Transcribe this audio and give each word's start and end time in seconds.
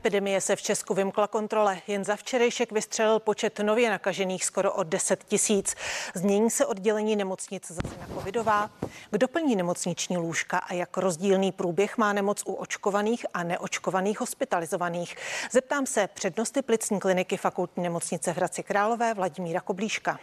Epidemie 0.00 0.40
se 0.40 0.56
v 0.56 0.62
Česku 0.62 0.94
vymkla 0.94 1.26
kontrole. 1.26 1.78
Jen 1.86 2.04
za 2.04 2.16
včerejšek 2.16 2.72
vystřelil 2.72 3.18
počet 3.18 3.58
nově 3.58 3.90
nakažených 3.90 4.44
skoro 4.44 4.72
o 4.72 4.82
10 4.82 5.24
tisíc. 5.24 5.74
Změní 6.14 6.50
se 6.50 6.66
oddělení 6.66 7.16
nemocnic 7.16 7.70
zase 7.70 7.96
na 8.00 8.06
covidová. 8.14 8.70
Kdo 9.10 9.28
plní 9.28 9.56
nemocniční 9.56 10.16
lůžka 10.16 10.58
a 10.58 10.74
jak 10.74 10.96
rozdílný 10.96 11.52
průběh 11.52 11.98
má 11.98 12.12
nemoc 12.12 12.42
u 12.46 12.52
očkovaných 12.52 13.26
a 13.34 13.42
neočkovaných 13.42 14.20
hospitalizovaných? 14.20 15.16
Zeptám 15.50 15.86
se 15.86 16.08
přednosti 16.14 16.62
plicní 16.62 17.00
kliniky 17.00 17.36
fakultní 17.36 17.82
nemocnice 17.82 18.32
v 18.32 18.36
Hradci 18.36 18.62
Králové 18.62 19.14
Vladimíra 19.14 19.60
Koblíška. 19.60 20.18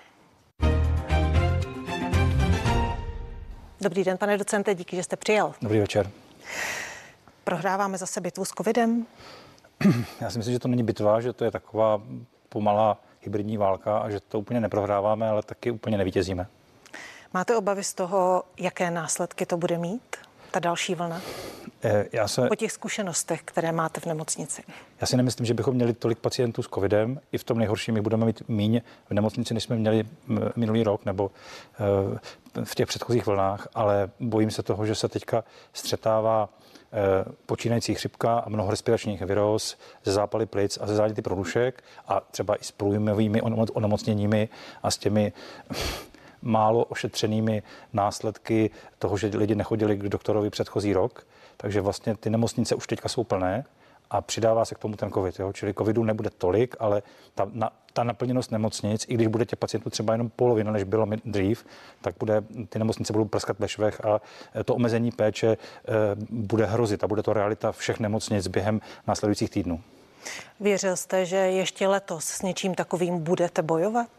Dobrý 3.81 4.03
den, 4.03 4.17
pane 4.17 4.37
docente, 4.37 4.75
díky, 4.75 4.95
že 4.95 5.03
jste 5.03 5.15
přijel. 5.15 5.53
Dobrý 5.61 5.79
večer. 5.79 6.11
Prohráváme 7.43 7.97
zase 7.97 8.21
bitvu 8.21 8.45
s 8.45 8.49
covidem? 8.49 9.05
Já 10.21 10.29
si 10.29 10.37
myslím, 10.37 10.53
že 10.53 10.59
to 10.59 10.67
není 10.67 10.83
bitva, 10.83 11.21
že 11.21 11.33
to 11.33 11.45
je 11.45 11.51
taková 11.51 12.01
pomalá 12.49 12.97
hybridní 13.21 13.57
válka 13.57 13.97
a 13.97 14.09
že 14.09 14.19
to 14.19 14.39
úplně 14.39 14.59
neprohráváme, 14.59 15.29
ale 15.29 15.43
taky 15.43 15.71
úplně 15.71 15.97
nevítězíme. 15.97 16.47
Máte 17.33 17.55
obavy 17.55 17.83
z 17.83 17.93
toho, 17.93 18.43
jaké 18.59 18.91
následky 18.91 19.45
to 19.45 19.57
bude 19.57 19.77
mít, 19.77 20.17
ta 20.51 20.59
další 20.59 20.95
vlna? 20.95 21.21
Eh, 21.83 22.05
já 22.11 22.27
se... 22.27 22.47
Po 22.47 22.55
těch 22.55 22.71
zkušenostech, 22.71 23.41
které 23.45 23.71
máte 23.71 24.01
v 24.01 24.05
nemocnici. 24.05 24.63
Já 25.01 25.07
si 25.07 25.17
nemyslím, 25.17 25.45
že 25.45 25.53
bychom 25.53 25.75
měli 25.75 25.93
tolik 25.93 26.19
pacientů 26.19 26.63
s 26.63 26.67
covidem. 26.67 27.19
I 27.31 27.37
v 27.37 27.43
tom 27.43 27.57
nejhorším 27.57 27.93
my 27.93 28.01
budeme 28.01 28.25
mít 28.25 28.43
míň 28.47 28.81
v 29.09 29.13
nemocnici, 29.13 29.53
než 29.53 29.63
jsme 29.63 29.75
měli 29.75 30.05
minulý 30.55 30.83
rok 30.83 31.05
nebo 31.05 31.31
eh, 32.55 32.63
v 32.63 32.75
těch 32.75 32.87
předchozích 32.87 33.25
vlnách, 33.25 33.67
ale 33.75 34.09
bojím 34.19 34.51
se 34.51 34.63
toho, 34.63 34.85
že 34.85 34.95
se 34.95 35.07
teďka 35.07 35.43
střetává 35.73 36.49
počínající 37.45 37.95
chřipka 37.95 38.39
a 38.39 38.49
mnoho 38.49 38.71
respiračních 38.71 39.21
viróz 39.21 39.77
ze 40.03 40.11
zápaly 40.11 40.45
plic 40.45 40.77
a 40.81 40.87
ze 40.87 40.95
záněty 40.95 41.21
produšek 41.21 41.83
a 42.07 42.21
třeba 42.31 42.55
i 42.55 42.63
s 42.63 42.71
průjmovými 42.71 43.41
onemocněními 43.73 44.49
a 44.83 44.91
s 44.91 44.97
těmi 44.97 45.33
málo 46.41 46.85
ošetřenými 46.85 47.63
následky 47.93 48.69
toho, 48.99 49.17
že 49.17 49.31
lidi 49.33 49.55
nechodili 49.55 49.97
k 49.97 50.03
doktorovi 50.03 50.49
předchozí 50.49 50.93
rok. 50.93 51.27
Takže 51.57 51.81
vlastně 51.81 52.15
ty 52.15 52.29
nemocnice 52.29 52.75
už 52.75 52.87
teďka 52.87 53.09
jsou 53.09 53.23
plné 53.23 53.65
a 54.09 54.21
přidává 54.21 54.65
se 54.65 54.75
k 54.75 54.79
tomu 54.79 54.95
ten 54.95 55.11
covid. 55.11 55.39
Jo? 55.39 55.53
Čili 55.53 55.73
covidu 55.73 56.03
nebude 56.03 56.29
tolik, 56.29 56.75
ale 56.79 57.01
ta, 57.35 57.47
na, 57.53 57.71
ta 57.93 58.03
naplněnost 58.03 58.51
nemocnic, 58.51 59.05
i 59.07 59.13
když 59.13 59.27
bude 59.27 59.45
těch 59.45 59.59
pacientů 59.59 59.89
třeba 59.89 60.13
jenom 60.13 60.29
polovina, 60.29 60.71
než 60.71 60.83
bylo 60.83 61.07
dřív, 61.25 61.65
tak 62.01 62.15
bude, 62.19 62.43
ty 62.69 62.79
nemocnice 62.79 63.13
budou 63.13 63.25
prskat 63.25 63.59
ve 63.59 63.67
švech 63.67 64.05
a 64.05 64.21
eh, 64.55 64.63
to 64.63 64.75
omezení 64.75 65.11
péče 65.11 65.47
e, 65.47 65.57
bude 66.29 66.65
hrozit 66.65 67.03
a 67.03 67.07
bude 67.07 67.23
to 67.23 67.33
realita 67.33 67.71
všech 67.71 67.99
nemocnic 67.99 68.47
během 68.47 68.81
následujících 69.07 69.49
týdnů. 69.49 69.81
Věřil 70.59 70.95
jste, 70.95 71.25
že 71.25 71.37
ještě 71.37 71.87
letos 71.87 72.25
s 72.25 72.41
něčím 72.41 72.75
takovým 72.75 73.19
budete 73.19 73.61
bojovat? 73.61 74.09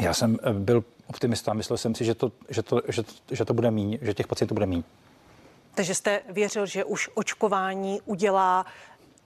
Já 0.00 0.14
jsem 0.14 0.38
eh, 0.42 0.52
byl 0.52 0.84
optimista, 1.06 1.52
myslel 1.52 1.76
jsem 1.76 1.94
si, 1.94 2.04
že 2.04 2.14
to, 2.14 2.32
že 2.48 2.62
to, 2.62 2.80
že 2.88 3.02
to, 3.02 3.12
že 3.30 3.44
to 3.44 3.54
bude 3.54 3.70
míň, 3.70 3.98
že 4.02 4.14
těch 4.14 4.26
pacientů 4.26 4.54
bude 4.54 4.66
míň. 4.66 4.82
Takže 5.74 5.94
jste 5.94 6.20
věřil, 6.28 6.66
že 6.66 6.84
už 6.84 7.10
očkování 7.14 8.00
udělá 8.04 8.66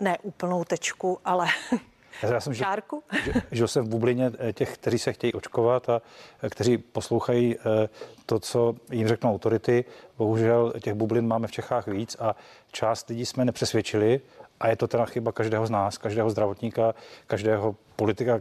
ne 0.01 0.19
úplnou 0.23 0.65
tečku, 0.65 1.19
ale 1.25 1.47
já 2.23 2.41
jsem 2.41 2.55
Čárku? 2.55 3.03
Žil, 3.25 3.33
žil 3.53 3.69
jsem 3.69 3.85
v 3.85 3.89
bublině 3.89 4.33
eh, 4.39 4.53
těch, 4.53 4.75
kteří 4.75 4.99
se 4.99 5.13
chtějí 5.13 5.33
očkovat 5.33 5.89
a 5.89 6.03
eh, 6.43 6.51
kteří 6.51 6.79
poslouchají 6.79 7.57
eh, 7.57 7.89
to, 8.27 8.41
co 8.41 8.75
jim 8.91 9.09
řeknou 9.09 9.35
autority. 9.35 9.85
Bohužel 10.19 10.73
těch 10.83 10.95
bublin 10.95 11.27
máme 11.27 11.47
v 11.47 11.53
Čechách 11.53 11.87
víc 11.87 12.17
a 12.21 12.37
část 12.73 13.09
lidí 13.09 13.27
jsme 13.27 13.45
nepřesvědčili 13.45 14.21
a 14.61 14.69
je 14.69 14.77
to 14.77 14.89
teda 14.89 15.05
chyba 15.05 15.33
každého 15.33 15.67
z 15.67 15.71
nás, 15.71 15.99
každého 15.99 16.31
zdravotníka, 16.31 16.95
každého 17.27 17.77
politika, 17.97 18.41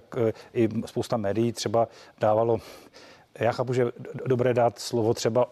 i 0.53 0.69
spousta 0.85 1.17
médií 1.17 1.51
třeba 1.53 1.87
dávalo 2.19 2.59
já 3.39 3.51
chápu, 3.51 3.73
že 3.73 3.91
dobré 4.25 4.53
dát 4.53 4.79
slovo 4.79 5.13
třeba 5.13 5.47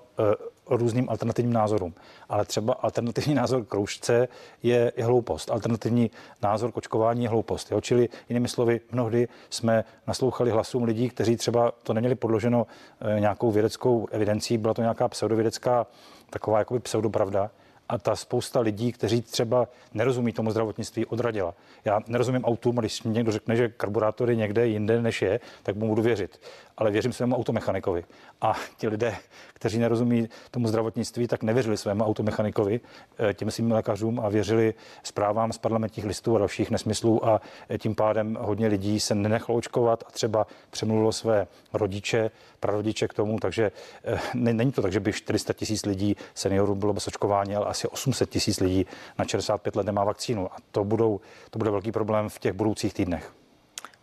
různým 0.70 1.10
alternativním 1.10 1.54
názorům. 1.54 1.94
Ale 2.30 2.46
třeba 2.46 2.74
alternativní 2.74 3.34
názor 3.42 3.66
k 3.66 3.74
roušce 3.74 4.28
je, 4.64 4.92
je 4.98 5.06
hloupost. 5.06 5.52
Alternativní 5.52 6.12
názor 6.44 6.72
k 6.72 6.78
očkování 6.78 7.24
je 7.24 7.30
hloupost. 7.30 7.72
Jo? 7.72 7.82
Čili 7.82 8.10
jinými 8.30 8.48
slovy, 8.48 8.82
mnohdy 8.92 9.28
jsme 9.50 9.84
naslouchali 10.08 10.52
hlasům 10.52 10.84
lidí, 10.84 11.10
kteří 11.10 11.36
třeba 11.38 11.72
to 11.84 11.94
neměli 11.94 12.16
podloženo 12.16 12.68
e, 13.02 13.20
nějakou 13.20 13.52
vědeckou 13.52 14.08
evidencí, 14.12 14.58
byla 14.58 14.74
to 14.74 14.82
nějaká 14.82 15.08
pseudovědecká 15.08 15.88
taková 16.30 16.60
jakoby 16.60 16.80
pseudopravda 16.80 17.52
a 17.90 17.98
ta 17.98 18.16
spousta 18.16 18.60
lidí, 18.60 18.92
kteří 18.92 19.22
třeba 19.22 19.68
nerozumí 19.94 20.34
tomu 20.34 20.52
zdravotnictví, 20.52 21.06
odradila. 21.06 21.54
Já 21.86 22.00
nerozumím 22.08 22.46
autům, 22.46 22.76
když 22.76 23.04
mi 23.04 23.14
někdo 23.14 23.32
řekne, 23.32 23.56
že 23.56 23.70
karburátor 23.70 24.30
je 24.30 24.36
někde 24.36 24.68
jinde, 24.68 25.02
než 25.02 25.22
je, 25.22 25.40
tak 25.64 25.76
mu 25.76 25.88
budu 25.88 26.02
věřit. 26.02 26.42
Ale 26.78 26.92
věřím 26.92 27.14
svému 27.14 27.36
automechanikovi. 27.36 28.04
A 28.42 28.54
ti 28.78 28.88
lidé, 28.88 29.16
kteří 29.54 29.80
nerozumí 29.80 30.30
tomu 30.52 30.68
zdravotnictví, 30.68 31.28
tak 31.28 31.44
nevěřili 31.44 31.78
svému 31.78 32.04
automechanikovi, 32.04 32.80
eh, 33.20 33.34
těm 33.34 33.52
svým 33.52 33.72
lékařům 33.72 34.20
a 34.20 34.30
věřili 34.30 34.74
zprávám 35.04 35.54
z 35.54 35.58
parlamentních 35.58 36.06
listů 36.06 36.36
a 36.36 36.40
dalších 36.40 36.72
nesmyslů 36.72 37.28
a 37.28 37.42
eh, 37.70 37.78
tím 37.78 37.96
pádem 37.96 38.38
hodně 38.42 38.68
lidí 38.68 39.00
se 39.00 39.16
nenechalo 39.16 39.58
očkovat 39.58 40.04
a 40.08 40.12
třeba 40.12 40.48
přemluvilo 40.70 41.12
své 41.12 41.48
rodiče, 41.74 42.32
prarodiče 42.60 43.08
k 43.08 43.14
tomu, 43.14 43.40
takže 43.40 43.72
eh, 44.04 44.20
není 44.34 44.72
to 44.72 44.82
tak, 44.82 44.92
že 44.92 45.00
by 45.00 45.14
400 45.14 45.54
tisíc 45.54 45.86
lidí 45.86 46.16
seniorů 46.34 46.76
bylo 46.76 46.94
bez 46.94 47.08
očkování, 47.08 47.56
ale 47.56 47.66
asi 47.74 47.88
800 47.88 48.30
tisíc 48.30 48.60
lidí 48.60 48.86
na 49.20 49.26
65 49.26 49.76
let 49.76 49.86
nemá 49.86 50.04
vakcínu 50.04 50.54
a 50.54 50.56
to, 50.72 50.84
budou, 50.84 51.20
to 51.50 51.60
bude 51.60 51.72
velký 51.72 51.92
problém 51.92 52.30
v 52.30 52.40
těch 52.40 52.54
budoucích 52.54 52.94
týdnech. 52.94 53.34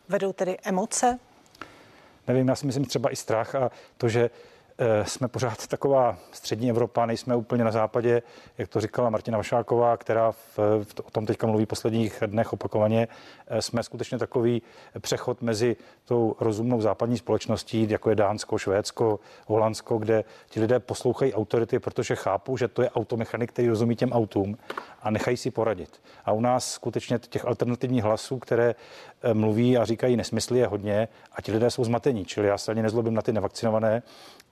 Vedou 0.08 0.32
tedy 0.32 0.58
emoce? 0.64 1.18
Nevím, 2.28 2.48
já 2.48 2.54
si 2.56 2.66
myslím 2.66 2.84
třeba 2.84 3.12
i 3.12 3.16
strach 3.16 3.54
a 3.54 3.70
to, 3.96 4.08
že 4.08 4.30
jsme 5.02 5.28
pořád 5.28 5.66
taková 5.66 6.16
střední 6.32 6.70
Evropa, 6.70 7.06
nejsme 7.06 7.36
úplně 7.36 7.64
na 7.64 7.70
západě, 7.70 8.22
jak 8.58 8.68
to 8.68 8.80
říkala 8.80 9.10
Martina 9.10 9.38
Vašáková, 9.38 9.96
která 9.96 10.32
v, 10.32 10.58
v, 10.58 11.00
o 11.04 11.10
tom 11.10 11.26
teďka 11.26 11.46
mluví 11.46 11.66
posledních 11.66 12.22
dnech 12.26 12.52
opakovaně. 12.52 13.08
Eh, 13.46 13.62
jsme 13.62 13.82
skutečně 13.82 14.18
takový 14.18 14.62
přechod 15.00 15.42
mezi 15.42 15.76
tou 16.04 16.36
rozumnou 16.40 16.80
západní 16.80 17.18
společností, 17.18 17.90
jako 17.90 18.10
je 18.10 18.16
Dánsko, 18.16 18.58
Švédsko, 18.58 19.20
Holandsko, 19.46 19.98
kde 19.98 20.24
ti 20.48 20.60
lidé 20.60 20.80
poslouchají 20.80 21.34
autority, 21.34 21.78
protože 21.78 22.16
chápou, 22.16 22.56
že 22.56 22.68
to 22.68 22.82
je 22.82 22.90
automechanik, 22.90 23.52
který 23.52 23.68
rozumí 23.68 23.96
těm 23.96 24.12
autům 24.12 24.58
a 25.02 25.10
nechají 25.10 25.36
si 25.36 25.50
poradit. 25.50 26.00
A 26.24 26.32
u 26.32 26.40
nás 26.40 26.72
skutečně 26.72 27.18
těch 27.18 27.44
alternativních 27.44 28.04
hlasů, 28.04 28.38
které 28.38 28.74
eh, 29.22 29.34
mluví 29.34 29.78
a 29.78 29.84
říkají 29.84 30.16
nesmysly, 30.16 30.58
je 30.58 30.66
hodně 30.66 31.08
a 31.32 31.42
ti 31.42 31.52
lidé 31.52 31.70
jsou 31.70 31.84
zmatení. 31.84 32.24
Čili 32.24 32.48
já 32.48 32.58
se 32.58 32.72
ani 32.72 32.82
nezlobím 32.82 33.14
na 33.14 33.22
ty 33.22 33.32
nevakcinované, 33.32 34.02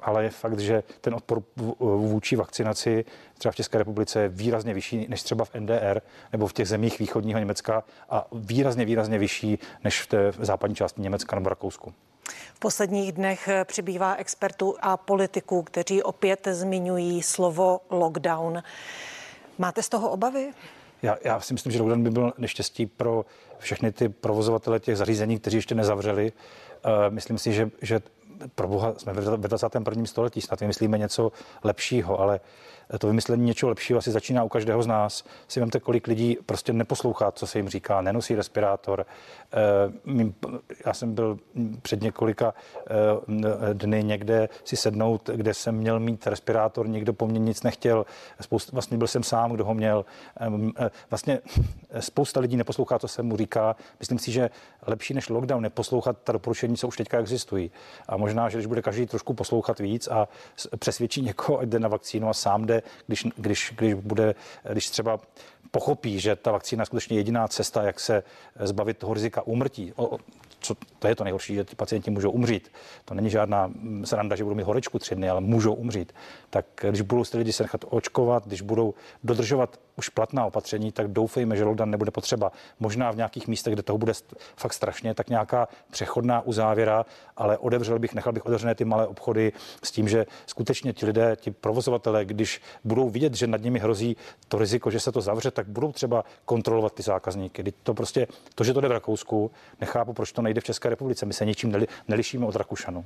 ale 0.01 0.25
je 0.25 0.31
fakt, 0.31 0.59
že 0.59 0.83
ten 1.01 1.15
odpor 1.15 1.43
vůči 1.81 2.37
vakcinaci 2.37 3.05
třeba 3.39 3.53
v 3.53 3.57
České 3.57 3.79
republice 3.79 4.21
je 4.21 4.29
výrazně 4.29 4.75
vyšší 4.75 5.07
než 5.09 5.23
třeba 5.23 5.45
v 5.45 5.55
NDR 5.55 6.01
nebo 6.33 6.47
v 6.47 6.53
těch 6.53 6.69
zemích 6.69 6.99
východního 6.99 7.39
Německa 7.39 7.85
a 8.11 8.27
výrazně, 8.33 8.85
výrazně 8.85 9.19
vyšší 9.19 9.59
než 9.85 10.03
v 10.03 10.07
té 10.07 10.33
západní 10.39 10.77
části 10.77 11.01
Německa 11.01 11.37
nebo 11.37 11.49
Rakousku. 11.49 11.95
V 12.55 12.59
posledních 12.59 13.13
dnech 13.13 13.49
přibývá 13.65 14.15
expertů 14.15 14.75
a 14.81 14.97
politiků, 14.97 15.63
kteří 15.63 16.03
opět 16.03 16.49
zmiňují 16.51 17.23
slovo 17.23 17.81
lockdown. 17.91 18.63
Máte 19.59 19.83
z 19.83 19.89
toho 19.89 20.11
obavy? 20.11 20.51
Já, 21.03 21.17
já 21.25 21.41
si 21.41 21.55
myslím, 21.55 21.73
že 21.73 21.79
lockdown 21.79 22.03
by 22.03 22.11
byl 22.11 22.33
neštěstí 22.39 22.87
pro 22.87 23.25
všechny 23.59 23.93
ty 23.93 24.09
provozovatele 24.09 24.81
těch 24.81 24.97
zařízení, 24.97 25.39
kteří 25.39 25.57
ještě 25.57 25.75
nezavřeli. 25.75 26.33
Uh, 26.33 27.15
myslím 27.15 27.39
si, 27.39 27.53
že, 27.53 27.71
že 27.83 28.01
pro 28.55 28.69
boha 28.69 28.95
jsme 28.97 29.13
ve 29.13 29.49
21. 29.49 30.07
století, 30.07 30.41
snad 30.41 30.61
vymyslíme 30.61 30.99
něco 30.99 31.33
lepšího, 31.65 32.21
ale 32.21 32.41
to 32.99 33.07
vymyslení 33.07 33.45
něčeho 33.45 33.69
lepšího 33.69 33.99
asi 33.99 34.11
začíná 34.11 34.45
u 34.45 34.49
každého 34.49 34.83
z 34.83 34.87
nás. 34.87 35.25
Si 35.49 35.61
vemte, 35.61 35.81
kolik 35.81 36.07
lidí 36.07 36.39
prostě 36.47 36.73
neposlouchá, 36.73 37.31
co 37.31 37.47
se 37.47 37.59
jim 37.59 37.69
říká, 37.69 38.01
nenosí 38.01 38.35
respirátor. 38.35 39.07
Eh, 39.53 40.25
já 40.87 40.95
jsem 40.95 41.15
byl 41.15 41.39
před 41.83 42.03
několika 42.03 42.55
eh, 42.91 43.75
dny 43.75 44.05
někde 44.05 44.49
si 44.65 44.77
sednout, 44.77 45.31
kde 45.35 45.55
jsem 45.55 45.75
měl 45.75 46.01
mít 46.01 46.27
respirátor, 46.27 46.89
nikdo 46.89 47.13
po 47.13 47.27
mně 47.27 47.39
nic 47.39 47.63
nechtěl. 47.63 48.07
Spousta, 48.41 48.71
vlastně 48.73 48.99
byl 48.99 49.07
jsem 49.07 49.23
sám, 49.23 49.53
kdo 49.53 49.65
ho 49.65 49.75
měl. 49.75 50.05
Eh, 50.79 50.91
vlastně 51.11 51.41
spousta 52.01 52.41
lidí 52.41 52.57
neposlouchá, 52.57 52.99
co 52.99 53.09
se 53.09 53.23
mu 53.23 53.37
říká. 53.37 53.77
Myslím 54.01 54.19
si, 54.19 54.33
že 54.33 54.51
lepší 54.87 55.15
než 55.15 55.29
lockdown 55.29 55.63
neposlouchat 55.63 56.17
ta 56.25 56.33
doporučení, 56.33 56.77
co 56.77 56.89
už 56.89 56.97
teďka 56.97 57.19
existují. 57.19 57.71
A 58.09 58.17
možná, 58.17 58.28
že 58.49 58.59
když 58.59 58.67
bude 58.67 58.83
každý 58.83 59.07
trošku 59.07 59.35
poslouchat 59.35 59.79
víc 59.79 60.09
a 60.09 60.29
přesvědčí 60.79 61.23
někoho, 61.23 61.59
ať 61.59 61.69
jde 61.69 61.79
na 61.79 61.89
vakcínu 61.89 62.29
a 62.29 62.35
sám 62.35 62.67
jde, 62.67 62.83
když, 63.07 63.27
když, 63.37 63.73
když, 63.77 63.95
bude, 63.95 64.35
když 64.73 64.91
třeba 64.91 65.21
pochopí, 65.71 66.21
že 66.21 66.37
ta 66.37 66.53
vakcína 66.53 66.83
je 66.83 66.87
skutečně 66.87 67.17
jediná 67.17 67.49
cesta, 67.49 67.83
jak 67.83 68.01
se 68.01 68.23
zbavit 68.61 68.99
toho 68.99 69.15
rizika 69.15 69.43
úmrtí, 69.43 69.93
co, 70.61 70.75
to 70.99 71.09
je 71.09 71.15
to 71.15 71.25
nejhorší, 71.25 71.55
že 71.55 71.65
ty 71.65 71.77
pacienti 71.77 72.11
můžou 72.11 72.31
umřít. 72.31 72.73
To 73.05 73.15
není 73.15 73.31
žádná 73.31 73.67
mm, 73.67 74.07
sranda, 74.07 74.37
že 74.37 74.45
budou 74.45 74.57
mít 74.57 74.63
horečku 74.63 74.99
tři 74.99 75.15
dny, 75.15 75.31
ale 75.31 75.41
můžou 75.41 75.75
umřít. 75.75 76.13
Tak 76.51 76.67
když 76.91 77.01
budou 77.01 77.25
ty 77.25 77.39
lidi 77.39 77.53
se 77.53 77.63
nechat 77.63 77.85
očkovat, 77.89 78.47
když 78.47 78.63
budou 78.63 78.95
dodržovat 79.25 79.81
už 79.99 80.09
platná 80.09 80.47
opatření, 80.47 80.93
tak 80.93 81.09
doufejme, 81.09 81.57
že 81.57 81.65
lockdown 81.65 81.91
nebude 81.91 82.11
potřeba. 82.11 82.53
Možná 82.81 83.11
v 83.11 83.17
nějakých 83.17 83.49
místech, 83.49 83.73
kde 83.73 83.83
toho 83.83 83.99
bude 83.99 84.13
fakt 84.57 84.73
strašně, 84.73 85.15
tak 85.15 85.29
nějaká 85.29 85.69
přechodná 85.91 86.41
uzávěra, 86.41 87.07
ale 87.37 87.59
odevřel 87.59 87.99
bych, 87.99 88.15
nechal 88.15 88.33
bych 88.33 88.47
otevřené 88.47 88.75
ty 88.75 88.85
malé 88.85 89.07
obchody 89.07 89.53
s 89.83 89.91
tím, 89.91 90.09
že 90.09 90.27
skutečně 90.47 90.93
ti 90.93 91.07
lidé, 91.07 91.37
ti 91.41 91.51
provozovatelé, 91.51 92.25
když 92.25 92.61
budou 92.85 93.11
vidět, 93.11 93.35
že 93.35 93.47
nad 93.47 93.63
nimi 93.63 93.79
hrozí 93.79 94.17
to 94.49 94.59
riziko, 94.59 94.91
že 94.91 95.01
se 95.01 95.13
to 95.13 95.21
zavře, 95.21 95.51
tak 95.51 95.67
budou 95.67 95.93
třeba 95.93 96.25
kontrolovat 96.45 96.95
ty 96.95 97.03
zákazníky. 97.03 97.73
To 97.83 97.95
prostě, 97.95 98.27
to, 98.55 98.65
že 98.65 98.75
to 98.75 98.81
jde 98.81 98.89
v 98.89 98.93
Rakousku, 98.93 99.51
nechápu, 99.81 100.13
proč 100.13 100.33
to 100.33 100.43
nejde 100.49 100.61
v 100.61 100.65
České 100.65 100.89
republice. 100.89 101.27
My 101.27 101.33
se 101.33 101.45
ničím 101.45 101.87
nelišíme 102.09 102.47
od 102.47 102.57
Rakušanů. 102.57 103.05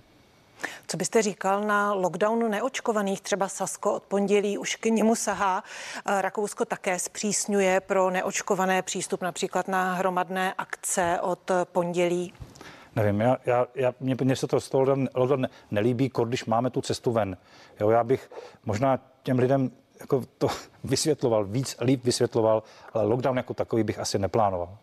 Co 0.86 0.96
byste 0.96 1.22
říkal 1.22 1.60
na 1.60 1.92
lockdownu 1.92 2.48
neočkovaných? 2.48 3.20
Třeba 3.20 3.48
Sasko 3.48 3.94
od 3.94 4.02
pondělí 4.02 4.58
už 4.58 4.76
k 4.76 4.86
němu 4.86 5.14
sahá. 5.14 5.64
Eh, 6.06 6.22
Rakousko 6.22 6.64
také 6.64 6.98
zpřísňuje 6.98 7.80
pro 7.80 8.10
neočkované 8.10 8.82
přístup 8.82 9.22
například 9.22 9.68
na 9.68 9.94
hromadné 9.94 10.54
akce 10.58 11.18
od 11.22 11.50
pondělí. 11.64 12.32
Nevím, 12.96 13.20
já, 13.20 13.36
já, 13.46 13.66
já 13.74 13.94
mě, 14.00 14.16
mě 14.24 14.36
se 14.36 14.46
to 14.46 14.60
z 14.60 14.68
toho 14.68 14.96
lockdown 15.14 15.48
nelíbí, 15.70 16.10
když 16.24 16.44
máme 16.44 16.70
tu 16.70 16.80
cestu 16.80 17.12
ven. 17.12 17.36
Jo, 17.80 17.90
já 17.90 18.04
bych 18.04 18.30
možná 18.64 18.98
těm 19.22 19.38
lidem 19.38 19.70
jako 20.00 20.24
to 20.38 20.48
vysvětloval, 20.84 21.44
víc 21.44 21.76
líp 21.80 22.04
vysvětloval, 22.04 22.62
ale 22.94 23.06
lockdown 23.06 23.36
jako 23.36 23.54
takový 23.54 23.82
bych 23.82 23.98
asi 23.98 24.18
neplánoval. 24.18 24.78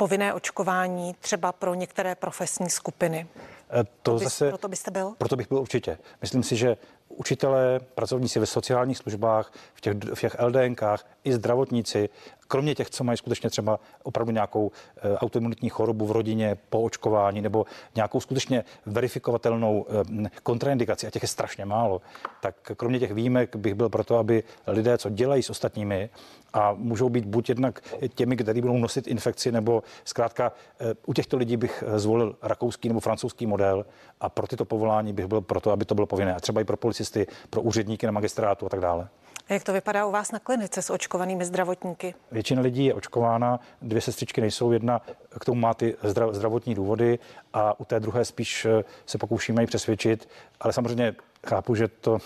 Povinné 0.00 0.34
očkování 0.34 1.14
třeba 1.20 1.52
pro 1.52 1.74
některé 1.74 2.14
profesní 2.14 2.70
skupiny. 2.70 3.26
Eh, 3.70 3.84
to 4.02 4.14
bys, 4.14 4.22
zase, 4.22 4.48
proto 4.48 4.68
byste 4.68 4.90
byl? 4.90 5.14
Proto 5.18 5.36
bych 5.36 5.48
byl 5.48 5.58
určitě. 5.58 5.98
Myslím 6.20 6.42
si, 6.42 6.56
že 6.56 6.76
učitelé, 7.08 7.80
pracovníci 7.94 8.38
ve 8.38 8.46
sociálních 8.46 8.98
službách, 8.98 9.52
v 9.74 9.80
těch, 9.80 9.94
v 10.14 10.20
těch 10.20 10.36
LDNkách 10.40 11.06
i 11.24 11.32
zdravotníci, 11.32 12.08
kromě 12.50 12.74
těch, 12.74 12.90
co 12.90 13.04
mají 13.04 13.16
skutečně 13.16 13.50
třeba 13.50 13.80
opravdu 14.02 14.32
nějakou 14.32 14.70
e, 14.96 15.16
autoimunitní 15.16 15.68
chorobu 15.68 16.06
v 16.06 16.10
rodině 16.10 16.56
po 16.70 16.82
očkování 16.82 17.40
nebo 17.40 17.64
nějakou 17.94 18.20
skutečně 18.20 18.64
verifikovatelnou 18.86 19.86
e, 20.24 20.30
kontraindikaci, 20.42 21.06
a 21.06 21.10
těch 21.10 21.22
je 21.22 21.28
strašně 21.28 21.64
málo, 21.64 22.00
tak 22.40 22.54
kromě 22.76 22.98
těch 22.98 23.12
výjimek 23.14 23.56
bych 23.56 23.74
byl 23.74 23.88
proto, 23.88 24.18
aby 24.18 24.42
lidé, 24.66 24.98
co 24.98 25.10
dělají 25.10 25.42
s 25.42 25.50
ostatními 25.50 26.10
a 26.52 26.72
můžou 26.72 27.08
být 27.08 27.24
buď 27.24 27.48
jednak 27.48 27.80
těmi, 28.14 28.36
kteří 28.36 28.60
budou 28.60 28.78
nosit 28.78 29.06
infekci, 29.06 29.52
nebo 29.52 29.82
zkrátka 30.04 30.52
e, 30.80 30.94
u 31.06 31.12
těchto 31.12 31.36
lidí 31.36 31.56
bych 31.56 31.84
zvolil 31.96 32.36
rakouský 32.42 32.88
nebo 32.88 33.00
francouzský 33.00 33.46
model 33.46 33.86
a 34.20 34.28
pro 34.28 34.46
tyto 34.46 34.64
povolání 34.64 35.12
bych 35.12 35.26
byl 35.26 35.40
proto, 35.40 35.70
aby 35.70 35.84
to 35.84 35.94
bylo 35.94 36.06
povinné. 36.06 36.34
A 36.34 36.40
třeba 36.40 36.60
i 36.60 36.64
pro 36.64 36.76
policisty, 36.76 37.26
pro 37.50 37.62
úředníky 37.62 38.06
na 38.06 38.12
magistrátu 38.12 38.66
a 38.66 38.68
tak 38.68 38.80
dále. 38.80 39.08
Jak 39.50 39.64
to 39.64 39.72
vypadá 39.72 40.06
u 40.06 40.10
vás 40.10 40.32
na 40.32 40.38
klinice 40.38 40.82
s 40.82 40.90
očkovanými 40.90 41.44
zdravotníky? 41.44 42.14
Většina 42.40 42.62
lidí 42.62 42.84
je 42.84 42.94
očkována, 42.94 43.60
dvě 43.82 44.00
sestřičky 44.00 44.40
nejsou, 44.40 44.72
jedna 44.72 45.00
k 45.40 45.44
tomu 45.44 45.60
má 45.60 45.74
ty 45.74 45.96
zdravotní 46.32 46.74
důvody 46.74 47.18
a 47.52 47.80
u 47.80 47.84
té 47.84 48.00
druhé 48.00 48.24
spíš 48.24 48.64
eh, 48.64 48.84
se 49.06 49.18
pokoušíme 49.18 49.62
ji 49.62 49.66
přesvědčit, 49.66 50.28
ale 50.60 50.72
samozřejmě 50.72 51.14
chápu, 51.46 51.74
že 51.74 51.88
to 51.88 52.18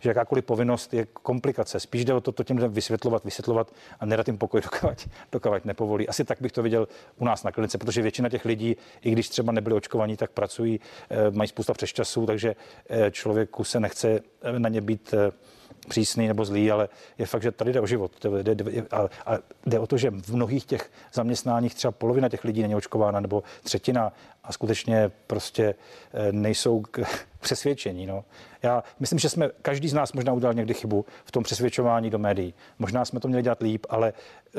že 0.00 0.10
jakákoliv 0.10 0.44
povinnost 0.44 0.94
je 0.94 1.06
komplikace. 1.06 1.80
Spíš 1.80 2.04
jde 2.04 2.14
o 2.14 2.20
to, 2.20 2.32
to 2.32 2.44
tím 2.44 2.56
vysvětlovat, 2.56 3.24
vysvětlovat 3.24 3.72
a 4.00 4.06
nedat 4.06 4.26
jim 4.26 4.38
pokoj, 4.38 4.60
dokavať, 4.64 5.08
dokavať 5.32 5.64
nepovolí. 5.64 6.08
Asi 6.08 6.24
tak 6.24 6.40
bych 6.40 6.52
to 6.52 6.62
viděl 6.62 6.88
u 7.16 7.24
nás 7.24 7.44
na 7.44 7.52
klinice, 7.52 7.78
protože 7.78 8.02
většina 8.02 8.28
těch 8.28 8.44
lidí, 8.44 8.76
i 9.00 9.10
když 9.10 9.28
třeba 9.28 9.52
nebyli 9.52 9.74
očkovaní, 9.76 10.16
tak 10.16 10.30
pracují, 10.30 10.80
eh, 11.10 11.30
mají 11.30 11.48
spousta 11.48 11.74
přesčasů, 11.74 12.26
takže 12.26 12.56
eh, 12.88 13.10
člověku 13.10 13.64
se 13.64 13.80
nechce 13.80 14.20
na 14.58 14.68
ně 14.68 14.80
být 14.80 15.14
přísný 15.88 16.28
nebo 16.28 16.44
zlý, 16.44 16.70
ale 16.70 16.88
je 17.18 17.26
fakt, 17.26 17.42
že 17.42 17.52
tady 17.52 17.72
jde 17.72 17.80
o 17.80 17.86
život. 17.86 18.12
Jde, 18.42 18.64
a, 18.90 19.08
a 19.26 19.38
jde 19.66 19.78
o 19.78 19.86
to, 19.86 19.96
že 19.96 20.10
v 20.10 20.34
mnohých 20.34 20.64
těch 20.64 20.90
zaměstnáních 21.12 21.74
třeba 21.74 21.92
polovina 21.92 22.28
těch 22.28 22.44
lidí 22.44 22.62
není 22.62 22.74
očkována 22.74 23.20
nebo 23.20 23.42
třetina 23.62 24.12
a 24.44 24.52
skutečně 24.52 25.10
prostě 25.26 25.74
eh, 26.12 26.32
nejsou 26.32 26.80
k 26.80 27.00
přesvědčení. 27.40 28.06
No. 28.06 28.24
Já 28.62 28.82
myslím, 29.00 29.18
že 29.18 29.28
jsme, 29.28 29.50
každý 29.62 29.88
z 29.88 29.94
nás 29.94 30.12
možná 30.12 30.32
udělal 30.32 30.54
někdy 30.54 30.74
chybu 30.74 31.06
v 31.24 31.32
tom 31.32 31.42
přesvědčování 31.42 32.10
do 32.10 32.18
médií. 32.18 32.54
Možná 32.78 33.04
jsme 33.04 33.20
to 33.20 33.28
měli 33.28 33.42
dělat 33.42 33.62
líp, 33.62 33.86
ale 33.88 34.12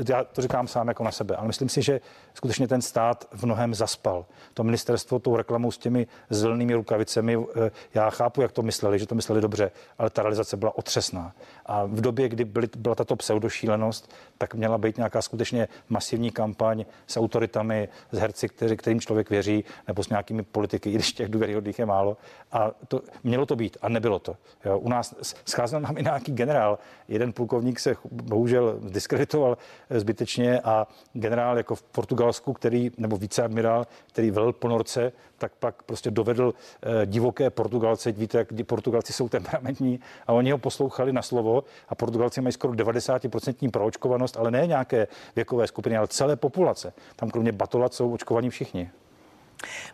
já 0.09 0.23
to 0.23 0.41
říkám 0.41 0.67
sám 0.67 0.87
jako 0.87 1.03
na 1.03 1.11
sebe, 1.11 1.35
ale 1.35 1.47
myslím 1.47 1.69
si, 1.69 1.81
že 1.81 2.01
skutečně 2.33 2.67
ten 2.67 2.81
stát 2.81 3.27
v 3.31 3.43
mnohem 3.43 3.73
zaspal. 3.73 4.25
To 4.53 4.63
ministerstvo 4.63 5.19
tou 5.19 5.35
reklamou 5.35 5.71
s 5.71 5.77
těmi 5.77 6.07
zelenými 6.29 6.73
rukavicemi, 6.73 7.37
eh, 7.37 7.71
já 7.93 8.09
chápu, 8.09 8.41
jak 8.41 8.51
to 8.51 8.61
mysleli, 8.61 8.99
že 8.99 9.07
to 9.07 9.15
mysleli 9.15 9.41
dobře, 9.41 9.71
ale 9.97 10.09
ta 10.09 10.21
realizace 10.21 10.57
byla 10.57 10.77
otřesná. 10.77 11.16
A 11.65 11.85
v 11.85 12.01
době, 12.01 12.29
kdy 12.29 12.45
byly, 12.45 12.69
byla 12.77 12.95
tato 12.95 13.15
pseudošílenost, 13.15 14.13
tak 14.37 14.55
měla 14.55 14.77
být 14.77 14.97
nějaká 14.97 15.21
skutečně 15.21 15.67
masivní 15.89 16.31
kampaň 16.31 16.85
s 17.07 17.17
autoritami, 17.17 17.89
s 18.11 18.17
herci, 18.17 18.49
který, 18.49 18.77
kterým 18.77 18.99
člověk 18.99 19.29
věří, 19.29 19.63
nebo 19.87 20.03
s 20.03 20.09
nějakými 20.09 20.43
politiky, 20.43 20.89
i 20.89 20.93
když 20.95 21.13
těch 21.13 21.29
důvěryhodných 21.29 21.79
je 21.79 21.85
málo. 21.85 22.17
A 22.51 22.71
to, 22.87 23.01
mělo 23.23 23.45
to 23.45 23.55
být 23.55 23.77
a 23.81 23.89
nebylo 23.89 24.19
to. 24.19 24.35
Jo, 24.65 24.79
u 24.79 24.89
nás 24.89 25.15
scházel 25.45 25.81
nám 25.81 25.97
i 25.97 26.03
nějaký 26.03 26.31
generál. 26.31 26.79
Jeden 27.07 27.33
plukovník 27.33 27.79
se 27.79 27.95
bohužel 28.11 28.79
diskreditoval 28.83 29.57
zbytečně 29.89 30.61
a 30.61 30.87
generál 31.13 31.57
jako 31.57 31.75
v 31.75 31.83
Portugalsku, 31.83 32.53
který, 32.53 32.91
nebo 32.97 33.17
viceadmirál, 33.17 33.87
který 34.07 34.31
velel 34.31 34.53
ponorce, 34.53 35.11
tak 35.37 35.51
pak 35.59 35.83
prostě 35.83 36.11
dovedl 36.11 36.53
eh, 36.53 37.05
divoké 37.05 37.49
Portugalce, 37.49 38.11
víte, 38.11 38.37
jak 38.37 38.47
Portugalci 38.65 39.13
jsou 39.13 39.29
temperamentní 39.29 39.99
a 40.27 40.33
oni 40.33 40.51
ho 40.51 40.57
poslouchali 40.57 41.13
na 41.13 41.21
slovo 41.21 41.63
a 41.89 41.95
Portugalci 41.95 42.41
mají 42.41 42.53
skoro 42.53 42.73
90% 42.73 43.71
proočkovanost, 43.71 44.26
ale 44.35 44.51
ne 44.51 44.67
nějaké 44.67 45.07
věkové 45.35 45.67
skupiny, 45.67 45.97
ale 45.97 46.07
celé 46.07 46.35
populace. 46.35 46.93
Tam 47.15 47.29
kromě 47.29 47.51
Batolat 47.51 47.93
jsou 47.93 48.13
očkovaní 48.13 48.49
všichni. 48.49 48.91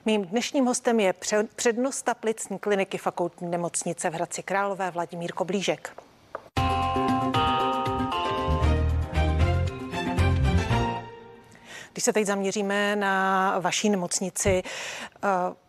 Mým 0.06 0.26
dnešním 0.26 0.66
hostem 0.66 1.00
je 1.00 1.14
přednosta 1.56 2.14
plicní 2.14 2.60
kliniky 2.60 2.98
fakultní 2.98 3.50
nemocnice 3.50 4.10
v 4.10 4.14
Hradci 4.14 4.44
Králové 4.44 4.92
Vladimír 4.92 5.32
Koblížek. 5.32 6.04
Když 11.94 12.04
se 12.04 12.14
teď 12.14 12.26
zaměříme 12.26 12.96
na 12.96 13.60
vaší 13.60 13.90
nemocnici, 13.90 14.64
eh, 15.24 15.28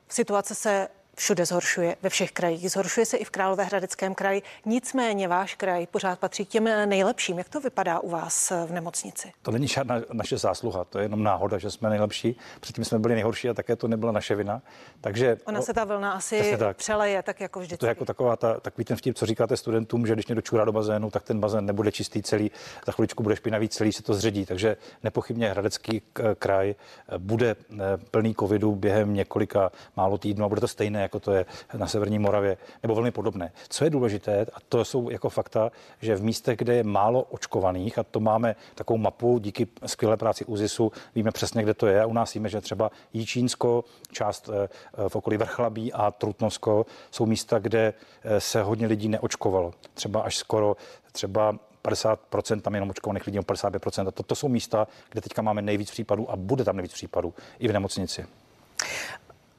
situace 0.09 0.55
se 0.55 0.89
všude 1.17 1.47
zhoršuje, 1.47 1.97
ve 2.03 2.09
všech 2.09 2.33
krajích. 2.33 2.71
Zhoršuje 2.71 3.07
se 3.07 3.17
i 3.17 3.25
v 3.25 3.31
Královéhradeckém 3.31 4.15
kraji. 4.15 4.43
Nicméně 4.67 5.29
váš 5.29 5.55
kraj 5.55 5.87
pořád 5.87 6.19
patří 6.19 6.47
k 6.47 6.49
těm 6.49 6.65
nejlepším. 6.65 7.39
Jak 7.39 7.49
to 7.49 7.61
vypadá 7.61 8.01
u 8.01 8.11
vás 8.11 8.53
v 8.67 8.73
nemocnici? 8.73 9.33
To 9.43 9.51
není 9.51 9.69
žádná 9.69 9.97
naše 10.13 10.39
zásluha, 10.39 10.85
to 10.85 10.99
je 10.99 11.05
jenom 11.05 11.23
náhoda, 11.23 11.59
že 11.59 11.71
jsme 11.71 11.91
nejlepší. 11.91 12.37
Předtím 12.61 12.85
jsme 12.85 12.99
byli 12.99 13.15
nejhorší 13.15 13.49
a 13.49 13.55
také 13.55 13.77
to 13.77 13.89
nebyla 13.89 14.13
naše 14.13 14.35
vina. 14.35 14.63
Takže, 15.01 15.37
Ona 15.45 15.63
se 15.63 15.75
ta 15.75 15.85
vlna 15.85 16.13
asi 16.13 16.57
tak. 16.59 16.77
přeleje, 16.77 17.23
tak 17.23 17.41
jako 17.41 17.61
vždycky. 17.61 17.79
To 17.79 17.87
je 17.87 17.91
jako 17.91 18.05
taková 18.05 18.37
ta, 18.37 18.61
takový 18.61 18.85
ten 18.85 18.97
vtip, 18.97 19.17
co 19.17 19.27
říkáte 19.27 19.57
studentům, 19.57 20.07
že 20.07 20.13
když 20.13 20.27
někdo 20.27 20.43
čurá 20.43 20.65
do 20.65 20.73
bazénu, 20.73 21.11
tak 21.11 21.23
ten 21.23 21.41
bazén 21.41 21.67
nebude 21.67 21.93
čistý 21.93 22.23
celý, 22.23 22.51
za 22.87 22.93
chviličku 22.93 23.23
bude 23.23 23.37
špinavý 23.37 23.69
celý, 23.69 23.93
se 23.93 24.03
to 24.03 24.15
zředí. 24.15 24.47
Takže 24.47 24.77
nepochybně 25.03 25.51
Hradecký 25.51 26.03
kraj 26.39 26.75
bude 27.19 27.51
eh, 27.51 27.77
plný 28.11 28.35
covidu 28.35 28.75
během 28.75 29.15
několika 29.15 29.73
málo 29.97 30.19
týdnů 30.19 30.45
a 30.45 30.49
bude 30.49 30.61
to 30.61 30.69
stejné 30.69 31.04
jako 31.05 31.21
to 31.21 31.33
je 31.33 31.47
na 31.77 31.87
Severní 31.87 32.19
Moravě, 32.19 32.57
nebo 32.83 32.95
velmi 32.95 33.11
podobné. 33.11 33.53
Co 33.69 33.85
je 33.85 33.91
důležité, 33.91 34.47
a 34.55 34.57
to 34.69 34.85
jsou 34.85 35.11
jako 35.11 35.29
fakta, 35.29 35.71
že 36.01 36.17
v 36.17 36.23
místech, 36.23 36.59
kde 36.59 36.75
je 36.75 36.85
málo 36.85 37.23
očkovaných, 37.23 37.99
a 37.99 38.03
to 38.03 38.21
máme 38.21 38.57
takovou 38.75 38.99
mapu 38.99 39.39
díky 39.39 39.67
skvělé 39.87 40.17
práci 40.17 40.45
UZISu, 40.45 40.93
víme 41.15 41.31
přesně, 41.31 41.63
kde 41.63 41.75
to 41.75 41.87
je. 41.87 42.03
A 42.03 42.07
u 42.07 42.13
nás 42.13 42.35
víme, 42.35 42.49
že 42.49 42.61
třeba 42.61 42.91
Jíčínsko, 43.13 43.85
část 44.13 44.51
eh, 44.53 44.69
v 45.09 45.17
okolí 45.17 45.37
Vrchlabí 45.37 45.93
a 45.93 46.11
Trutnovsko 46.11 46.87
jsou 47.11 47.27
místa, 47.27 47.59
kde 47.59 47.95
eh, 48.23 48.41
se 48.41 48.63
hodně 48.63 48.87
lidí 48.87 49.09
neočkovalo. 49.09 49.75
Třeba 49.95 50.21
až 50.21 50.37
skoro 50.37 50.77
třeba 51.13 51.59
50% 51.85 52.61
tam 52.61 52.75
jenom 52.75 52.91
očkovaných 52.91 53.27
lidí, 53.27 53.39
55%. 53.39 54.09
A 54.09 54.11
to, 54.11 54.23
to 54.23 54.35
jsou 54.35 54.49
místa, 54.49 54.87
kde 55.11 55.21
teďka 55.21 55.43
máme 55.43 55.63
nejvíc 55.63 55.91
případů 55.91 56.31
a 56.31 56.37
bude 56.37 56.65
tam 56.65 56.77
nejvíc 56.77 56.93
případů 56.93 57.35
i 57.59 57.69
v 57.69 57.73
nemocnici. 57.73 58.27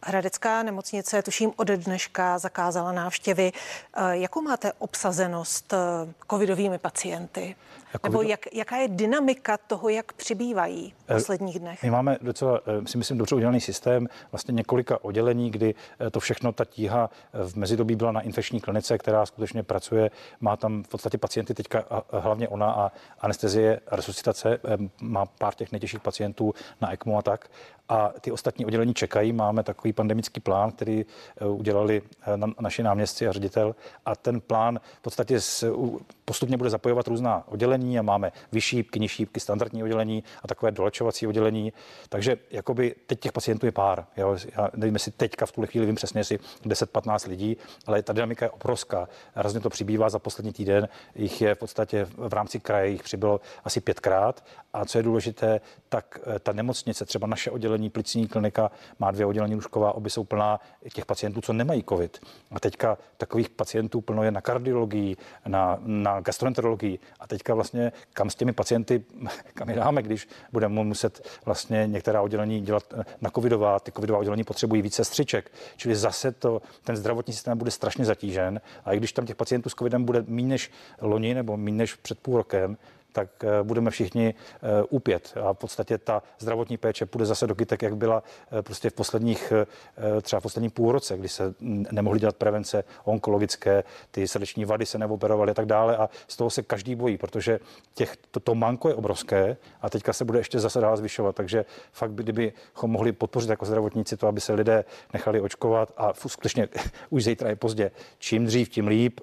Hradecká 0.08 0.64
nemocnice, 0.64 1.22
tuším, 1.22 1.54
od 1.56 1.68
dneška 1.68 2.40
zakázala 2.40 2.92
návštěvy. 2.92 3.52
Eh, 3.54 4.18
jakou 4.18 4.42
máte 4.42 4.74
obsazenost 4.74 5.74
eh, 5.74 5.78
covidovými 6.32 6.78
pacienty? 6.78 7.56
Jako 7.96 8.08
Nebo 8.08 8.22
jak, 8.22 8.54
jaká 8.54 8.78
je 8.78 8.88
dynamika 8.88 9.58
toho, 9.58 9.90
jak 9.90 10.14
přibývají 10.14 10.94
v 10.98 11.14
posledních 11.14 11.60
dnech? 11.60 11.84
My 11.84 11.92
máme 11.92 12.18
docela, 12.22 12.62
si 12.86 12.98
myslím, 12.98 13.18
dobře 13.18 13.36
udělaný 13.36 13.62
systém, 13.62 14.08
vlastně 14.32 14.52
několika 14.52 15.04
oddělení, 15.04 15.52
kdy 15.52 15.76
to 16.12 16.20
všechno, 16.20 16.52
ta 16.52 16.66
tíha 16.66 17.10
v 17.34 17.56
mezidobí 17.56 17.96
byla 17.96 18.12
na 18.12 18.22
infekční 18.22 18.62
klinice, 18.62 18.98
která 18.98 19.26
skutečně 19.26 19.64
pracuje, 19.64 20.12
má 20.40 20.58
tam 20.58 20.84
v 20.84 20.88
podstatě 20.88 21.18
pacienty 21.18 21.54
teďka, 21.54 21.84
hlavně 22.12 22.48
ona 22.48 22.72
a 22.72 22.92
anestezie, 23.20 23.80
resuscitace, 23.92 24.60
má 25.02 25.26
pár 25.26 25.54
těch 25.54 25.72
nejtěžších 25.72 26.00
pacientů 26.00 26.54
na 26.82 26.94
ECMO 26.94 27.18
a 27.18 27.22
tak 27.22 27.50
a 27.90 28.14
ty 28.22 28.32
ostatní 28.32 28.66
oddělení 28.66 28.94
čekají. 28.94 29.34
Máme 29.34 29.64
takový 29.64 29.94
pandemický 29.94 30.40
plán, 30.40 30.72
který 30.72 31.06
eh, 31.42 31.46
udělali 31.46 32.02
eh, 32.22 32.32
naši 32.60 32.84
náměstci 32.84 33.28
a 33.28 33.32
ředitel 33.32 33.76
a 34.06 34.16
ten 34.16 34.42
plán 34.42 34.80
v 34.98 35.02
podstatě 35.02 35.42
postupně 36.26 36.58
bude 36.58 36.70
zapojovat 36.70 37.08
různá 37.08 37.44
oddělení 37.48 38.00
a 38.00 38.02
máme 38.02 38.32
vyšší 38.52 38.76
šípky, 38.76 39.00
nižší 39.00 39.16
šípky, 39.16 39.40
standardní 39.40 39.84
oddělení 39.84 40.24
a 40.44 40.48
takové 40.48 40.72
dolečovací 40.72 41.28
oddělení. 41.28 41.74
Takže 42.10 42.38
jakoby 42.52 42.96
teď 43.08 43.20
těch 43.20 43.32
pacientů 43.32 43.66
je 43.66 43.72
pár. 43.72 44.06
Jo? 44.18 44.38
Já 44.58 44.70
nevím, 44.74 44.94
jestli 44.94 45.12
teďka 45.12 45.46
v 45.46 45.52
tuhle 45.52 45.68
chvíli 45.68 45.86
vím 45.86 45.96
přesně, 45.96 46.20
jestli 46.20 46.40
10-15 46.66 47.30
lidí, 47.30 47.58
ale 47.86 48.04
ta 48.04 48.14
dynamika 48.14 48.46
je 48.46 48.50
obrovská. 48.50 49.08
Razně 49.36 49.60
to 49.60 49.70
přibývá 49.70 50.10
za 50.10 50.20
poslední 50.20 50.54
týden. 50.54 50.88
Jich 51.16 51.42
je 51.42 51.56
v 51.56 51.58
podstatě 51.58 52.08
v 52.18 52.34
rámci 52.34 52.60
kraje, 52.60 52.90
jich 52.90 53.04
přibylo 53.04 53.42
asi 53.64 53.82
pětkrát. 53.82 54.44
A 54.74 54.86
co 54.86 54.98
je 54.98 55.04
důležité, 55.04 55.62
tak 55.90 56.20
eh, 56.36 56.40
ta 56.40 56.54
nemocnice, 56.54 57.06
třeba 57.06 57.28
naše 57.28 57.52
oddělení 57.52 57.90
plicní 57.90 58.28
klinika 58.28 58.72
má 59.00 59.12
dvě 59.12 59.26
oddělení 59.26 59.56
lůžková, 59.56 59.96
obě 59.96 60.10
jsou 60.10 60.24
plná 60.24 60.60
těch 60.94 61.06
pacientů, 61.06 61.42
co 61.42 61.54
nemají 61.54 61.84
COVID. 61.90 62.20
A 62.52 62.60
teďka 62.60 62.98
takových 63.18 63.50
pacientů 63.50 64.02
plno 64.02 64.24
je 64.24 64.32
na 64.32 64.42
kardiologii, 64.42 65.18
na, 65.48 65.78
na 65.82 66.15
gastroenterologii. 66.20 67.00
A 67.20 67.28
teďka 67.28 67.54
vlastně 67.54 67.92
kam 68.14 68.30
s 68.30 68.36
těmi 68.36 68.54
pacienty, 68.54 69.04
kam 69.54 69.70
je 69.70 69.76
dáme, 69.76 70.02
když 70.02 70.28
budeme 70.52 70.84
muset 70.84 71.28
vlastně 71.46 71.88
některá 71.88 72.22
oddělení 72.22 72.62
dělat 72.62 72.94
na 73.22 73.30
covidová, 73.30 73.80
ty 73.80 73.92
covidová 73.92 74.20
oddělení 74.20 74.44
potřebují 74.44 74.82
více 74.82 75.06
střiček. 75.06 75.52
Čili 75.78 75.96
zase 75.96 76.32
to, 76.32 76.62
ten 76.84 76.96
zdravotní 76.96 77.34
systém 77.34 77.58
bude 77.58 77.72
strašně 77.72 78.06
zatížen. 78.06 78.62
A 78.86 78.94
i 78.94 78.98
když 78.98 79.14
tam 79.14 79.26
těch 79.26 79.36
pacientů 79.36 79.70
s 79.70 79.74
covidem 79.74 80.06
bude 80.06 80.24
méně 80.28 80.48
než 80.48 80.72
loni 81.02 81.34
nebo 81.34 81.58
méně 81.58 81.78
než 81.78 81.94
před 81.94 82.20
půl 82.20 82.38
rokem, 82.38 82.78
tak 83.16 83.44
eh, 83.44 83.64
budeme 83.64 83.92
všichni 83.92 84.34
úpět. 84.90 85.34
Eh, 85.36 85.40
a 85.40 85.54
v 85.54 85.58
podstatě 85.58 85.98
ta 85.98 86.24
zdravotní 86.40 86.78
péče 86.78 87.06
půjde 87.06 87.26
zase 87.26 87.48
do 87.48 87.56
kytek, 87.56 87.82
jak 87.82 87.96
byla 87.98 88.24
eh, 88.52 88.62
prostě 88.62 88.90
v 88.90 88.94
posledních, 88.94 89.54
třeba 90.22 90.40
v 90.40 90.44
posledním 90.44 90.72
půlroce, 90.72 91.18
kdy 91.18 91.30
se 91.30 91.54
nemohli 91.92 92.20
dělat 92.20 92.36
prevence 92.36 92.84
onkologické, 93.04 93.84
ty 94.12 94.28
srdeční 94.28 94.66
vady 94.66 94.86
se 94.86 94.98
neoperovaly 94.98 95.52
a 95.52 95.54
tak 95.54 95.66
dále. 95.66 95.98
A 95.98 96.10
z 96.28 96.36
toho 96.36 96.50
se 96.50 96.64
každý 96.64 96.96
bojí, 96.96 97.18
protože 97.18 97.60
těch, 97.94 98.18
to, 98.32 98.40
to 98.40 98.56
manko 98.56 98.90
je 98.90 98.96
obrovské 98.96 99.58
a 99.82 99.90
teďka 99.90 100.14
se 100.14 100.26
bude 100.26 100.40
ještě 100.40 100.60
zase 100.60 100.80
dál 100.80 100.98
zvyšovat. 100.98 101.36
Takže 101.36 101.66
fakt, 101.92 102.12
kdybychom 102.12 102.92
mohli 102.92 103.12
podpořit 103.12 103.50
jako 103.50 103.66
zdravotníci 103.66 104.18
to, 104.18 104.28
aby 104.28 104.42
se 104.42 104.54
lidé 104.54 104.86
nechali 105.14 105.42
očkovat 105.42 105.94
a 105.98 106.14
skutečně 106.14 106.68
už 107.10 107.24
zítra 107.24 107.50
je 107.50 107.56
pozdě. 107.56 107.92
Čím 108.20 108.46
dřív, 108.46 108.70
tím 108.70 108.88
líp. 108.88 109.20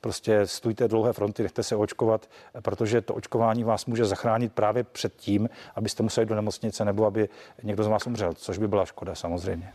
Prostě 0.00 0.46
stůjte 0.46 0.88
dlouhé 0.88 1.12
fronty, 1.12 1.42
nechte 1.42 1.62
se 1.62 1.76
očkovat, 1.76 2.30
protože 2.62 3.00
to 3.00 3.14
očkování 3.14 3.31
očkování 3.32 3.64
vás 3.64 3.86
může 3.86 4.04
zachránit 4.04 4.52
právě 4.52 4.84
před 4.84 5.16
tím, 5.16 5.48
abyste 5.76 6.02
museli 6.02 6.26
do 6.26 6.34
nemocnice 6.34 6.84
nebo 6.84 7.06
aby 7.06 7.28
někdo 7.62 7.84
z 7.84 7.86
vás 7.86 8.06
umřel, 8.06 8.34
což 8.34 8.58
by 8.58 8.68
byla 8.68 8.84
škoda 8.84 9.14
samozřejmě. 9.14 9.72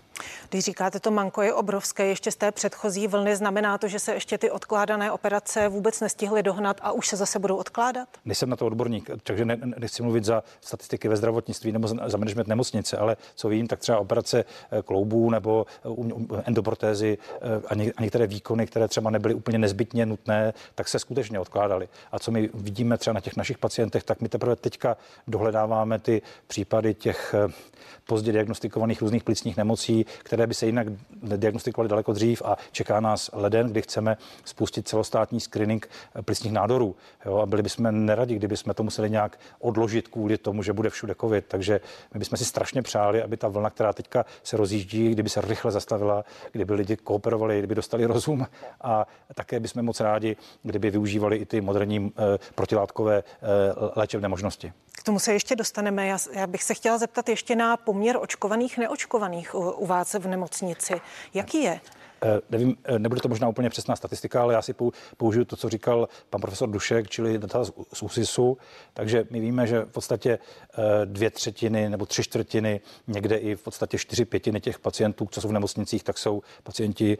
Když 0.50 0.66
říkáte, 0.66 1.00
to 1.00 1.12
manko 1.12 1.42
je 1.42 1.54
obrovské, 1.54 2.06
ještě 2.06 2.32
z 2.32 2.36
té 2.36 2.52
předchozí 2.52 3.08
vlny, 3.08 3.36
znamená 3.36 3.78
to, 3.78 3.88
že 3.88 4.00
se 4.00 4.14
ještě 4.14 4.38
ty 4.38 4.52
odkládané 4.52 5.12
operace 5.12 5.68
vůbec 5.68 6.02
nestihly 6.02 6.44
dohnat 6.44 6.78
a 6.82 6.92
už 6.92 7.08
se 7.08 7.16
zase 7.16 7.40
budou 7.40 7.56
odkládat? 7.56 8.08
Nejsem 8.26 8.50
na 8.50 8.56
to 8.56 8.66
odborník, 8.66 9.10
takže 9.24 9.46
ne, 9.46 9.58
nechci 9.78 10.04
mluvit 10.04 10.24
za 10.24 10.44
statistiky 10.62 11.08
ve 11.08 11.18
zdravotnictví 11.18 11.72
nebo 11.72 11.88
za 11.88 12.18
management 12.18 12.48
nemocnice, 12.48 12.98
ale 12.98 13.18
co 13.36 13.50
vím, 13.50 13.68
tak 13.68 13.80
třeba 13.80 14.00
operace 14.00 14.46
eh, 14.72 14.82
kloubů 14.82 15.30
nebo 15.30 15.66
eh, 16.36 16.42
endoprotézy 16.46 17.18
eh, 17.18 17.92
a 17.98 18.02
některé 18.02 18.28
výkony, 18.28 18.68
které 18.68 18.88
třeba 18.88 19.10
nebyly 19.10 19.34
úplně 19.34 19.58
nezbytně 19.58 20.06
nutné, 20.06 20.54
tak 20.76 20.88
se 20.88 21.00
skutečně 21.00 21.40
odkládaly. 21.40 21.90
A 22.12 22.20
co 22.20 22.32
my 22.32 22.50
vidíme 22.54 22.98
třeba 22.98 23.14
na 23.14 23.22
těch 23.22 23.38
našich 23.38 23.47
pacientech, 23.56 24.04
tak 24.04 24.22
my 24.22 24.30
teprve 24.30 24.56
teďka 24.56 24.98
dohledáváme 25.27 26.00
ty 26.00 26.22
případy 26.48 26.94
těch 26.94 27.36
pozdě 28.08 28.32
diagnostikovaných 28.32 29.01
různých 29.01 29.24
plicních 29.24 29.58
nemocí, 29.58 30.06
které 30.20 30.48
by 30.48 30.54
se 30.54 30.66
jinak 30.66 30.88
diagnostikovaly 31.24 31.89
daleko 31.89 32.13
dřív 32.13 32.42
a 32.46 32.58
čeká 32.72 33.00
nás 33.00 33.30
leden, 33.34 33.68
kdy 33.68 33.82
chceme 33.82 34.18
spustit 34.46 34.88
celostátní 34.88 35.39
screening 35.39 35.89
plicních 36.25 36.54
nádorů. 36.54 36.96
Jo, 37.25 37.38
a 37.38 37.46
byli 37.46 37.63
bychom 37.63 38.06
neradi, 38.06 38.36
kdyby 38.36 38.58
jsme 38.58 38.74
to 38.74 38.84
museli 38.84 39.10
nějak 39.10 39.39
odložit 39.60 40.08
kvůli 40.08 40.38
tomu, 40.38 40.63
že 40.63 40.74
bude 40.74 40.89
všude 40.89 41.16
covid. 41.22 41.46
Takže 41.48 41.80
my 42.13 42.20
bychom 42.20 42.38
si 42.38 42.46
strašně 42.46 42.82
přáli, 42.82 43.22
aby 43.22 43.38
ta 43.38 43.48
vlna, 43.48 43.70
která 43.70 43.94
teďka 43.94 44.25
se 44.44 44.58
rozjíždí, 44.58 45.10
kdyby 45.12 45.30
se 45.30 45.42
rychle 45.42 45.72
zastavila, 45.72 46.25
kdyby 46.51 46.74
lidi 46.74 46.98
kooperovali, 46.98 47.58
kdyby 47.58 47.75
dostali 47.75 48.06
rozum 48.06 48.48
a 48.82 49.08
také 49.36 49.60
bychom 49.60 49.84
moc 49.84 50.00
rádi, 50.00 50.36
kdyby 50.63 50.89
využívali 50.89 51.38
i 51.38 51.46
ty 51.46 51.62
moderní 51.62 52.12
eh, 52.18 52.39
protilátkové 52.56 53.18
eh, 53.18 53.24
léčebné 53.96 54.27
možnosti. 54.27 54.74
K 54.91 55.03
tomu 55.03 55.19
se 55.19 55.34
ještě 55.34 55.55
dostaneme. 55.55 56.07
Já, 56.07 56.17
já 56.31 56.48
bych 56.48 56.63
se 56.63 56.74
chtěla 56.74 56.98
zeptat 56.98 57.29
ještě 57.29 57.55
na 57.55 57.77
poměr 57.77 58.17
očkovaných, 58.19 58.77
neočkovaných 58.77 59.55
u, 59.55 59.72
u 59.72 59.86
vás 59.86 60.13
v 60.13 60.27
nemocnici. 60.27 61.01
Jaký 61.34 61.63
je? 61.63 61.79
Eh, 62.21 62.41
nevím, 62.50 62.77
eh, 62.83 63.00
nebude 63.00 63.21
to 63.21 63.29
možná 63.29 63.47
úplně 63.47 63.69
přesná 63.69 63.95
statistika, 63.95 64.41
ale 64.41 64.53
já 64.53 64.62
si 64.62 64.75
použiju 65.17 65.45
to, 65.45 65.55
co 65.55 65.69
říkal 65.69 66.07
pan 66.29 66.41
profesor 66.41 66.69
Dušek, 66.69 67.09
čili 67.09 67.38
data 67.38 67.65
z 67.93 68.01
USISu. 68.01 68.57
Takže 68.93 69.27
my 69.29 69.39
víme, 69.39 69.67
že 69.67 69.81
v 69.81 69.91
podstatě 69.91 70.39
eh, 70.39 71.05
dvě 71.05 71.29
třetiny 71.29 71.89
nebo 71.89 72.05
tři 72.05 72.24
čtvrtiny, 72.24 72.81
někde 73.07 73.36
i 73.36 73.55
v 73.55 73.63
podstatě 73.63 73.97
čtyři 73.97 74.25
pětiny 74.25 74.62
těch 74.62 74.79
pacientů, 74.79 75.27
co 75.31 75.41
jsou 75.41 75.47
v 75.47 75.51
nemocnicích, 75.51 76.03
tak 76.03 76.17
jsou 76.17 76.41
pacienti, 76.63 77.17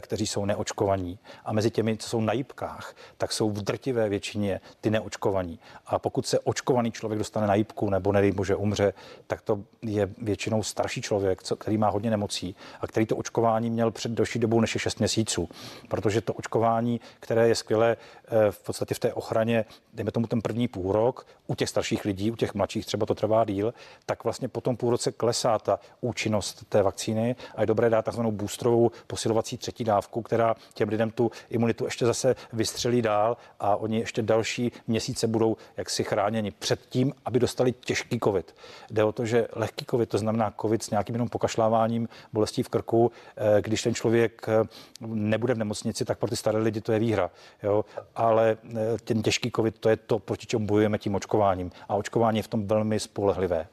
kteří 0.00 0.26
jsou 0.26 0.44
neočkovaní. 0.44 1.18
A 1.44 1.52
mezi 1.52 1.70
těmi, 1.70 1.96
co 1.96 2.08
jsou 2.08 2.20
na 2.20 2.32
jípkách, 2.32 2.94
tak 3.18 3.32
jsou 3.32 3.50
v 3.50 3.62
drtivé 3.62 4.08
většině 4.08 4.60
ty 4.80 4.90
neočkovaní. 4.90 5.58
A 5.86 5.98
pokud 5.98 6.26
se 6.26 6.38
očkovaný 6.38 6.92
člověk 6.92 7.18
dostane 7.18 7.46
na 7.46 7.54
jípku 7.54 7.90
nebo 7.90 8.12
nedej 8.12 8.32
bože 8.32 8.56
umře, 8.56 8.92
tak 9.26 9.40
to 9.42 9.60
je 9.82 10.08
většinou 10.18 10.62
starší 10.62 11.02
člověk, 11.02 11.42
který 11.58 11.78
má 11.78 11.88
hodně 11.88 12.10
nemocí 12.10 12.56
a 12.80 12.86
který 12.86 13.06
to 13.06 13.16
očkování 13.16 13.70
měl 13.70 13.90
před 13.90 14.12
delší 14.34 14.38
dobou 14.40 14.60
než 14.60 14.74
je 14.74 14.80
6 14.80 14.98
měsíců, 14.98 15.48
protože 15.88 16.20
to 16.20 16.32
očkování, 16.32 17.00
které 17.20 17.48
je 17.48 17.54
skvělé 17.54 17.96
eh, 17.96 18.50
v 18.50 18.58
podstatě 18.58 18.94
v 18.94 18.98
té 18.98 19.14
ochraně, 19.14 19.64
dejme 19.94 20.10
tomu 20.10 20.26
ten 20.26 20.42
první 20.42 20.68
půl 20.68 20.92
rok, 20.92 21.26
u 21.46 21.54
těch 21.54 21.68
starších 21.68 22.04
lidí, 22.04 22.30
u 22.30 22.36
těch 22.36 22.54
mladších 22.54 22.86
třeba 22.86 23.06
to 23.06 23.14
trvá 23.14 23.44
díl, 23.44 23.74
tak 24.06 24.24
vlastně 24.24 24.48
po 24.48 24.60
tom 24.60 24.76
půl 24.76 24.90
roce 24.90 25.12
klesá 25.12 25.58
ta 25.58 25.78
účinnost 26.00 26.64
té 26.68 26.82
vakcíny 26.82 27.36
a 27.54 27.60
je 27.60 27.66
dobré 27.66 27.90
dát 27.90 28.04
takzvanou 28.04 28.32
boostrovou 28.32 28.90
posilovací 29.06 29.56
třetí 29.58 29.84
dávku, 29.84 30.22
která 30.22 30.54
těm 30.74 30.88
lidem 30.88 31.10
tu 31.10 31.30
imunitu 31.50 31.84
ještě 31.84 32.06
zase 32.06 32.36
vystřelí 32.52 33.02
dál 33.02 33.36
a 33.60 33.76
oni 33.76 33.98
ještě 33.98 34.22
další 34.22 34.72
měsíce 34.86 35.26
budou 35.26 35.56
jaksi 35.76 36.04
chráněni 36.04 36.50
před 36.50 36.80
tím, 36.88 37.12
aby 37.24 37.38
dostali 37.38 37.72
těžký 37.72 38.18
covid. 38.20 38.54
Jde 38.90 39.04
o 39.04 39.12
to, 39.12 39.26
že 39.26 39.48
lehký 39.52 39.84
covid, 39.90 40.08
to 40.08 40.18
znamená 40.18 40.52
covid 40.60 40.82
s 40.82 40.90
nějakým 40.90 41.14
jenom 41.14 41.28
pokašláváním, 41.28 42.08
bolestí 42.32 42.62
v 42.62 42.68
krku, 42.68 43.12
eh, 43.36 43.62
když 43.62 43.82
ten 43.82 43.94
člověk 43.94 44.23
člověk 44.24 44.46
eh, 44.48 44.68
nebude 45.06 45.54
v 45.54 45.58
nemocnici, 45.58 46.04
tak 46.04 46.18
pro 46.18 46.28
ty 46.28 46.36
staré 46.36 46.58
lidi 46.58 46.80
to 46.80 46.92
je 46.92 46.98
výhra. 46.98 47.30
Jo? 47.62 47.84
Ale 48.14 48.56
eh, 48.64 48.98
ten 49.04 49.22
těžký 49.22 49.50
covid, 49.56 49.78
to 49.78 49.88
je 49.88 49.96
to, 49.96 50.18
proti 50.18 50.46
čemu 50.46 50.66
bojujeme 50.66 50.98
tím 50.98 51.14
očkováním. 51.14 51.70
A 51.88 51.94
očkování 51.94 52.38
je 52.38 52.42
v 52.42 52.48
tom 52.48 52.66
velmi 52.66 53.00
spolehlivé. 53.00 53.66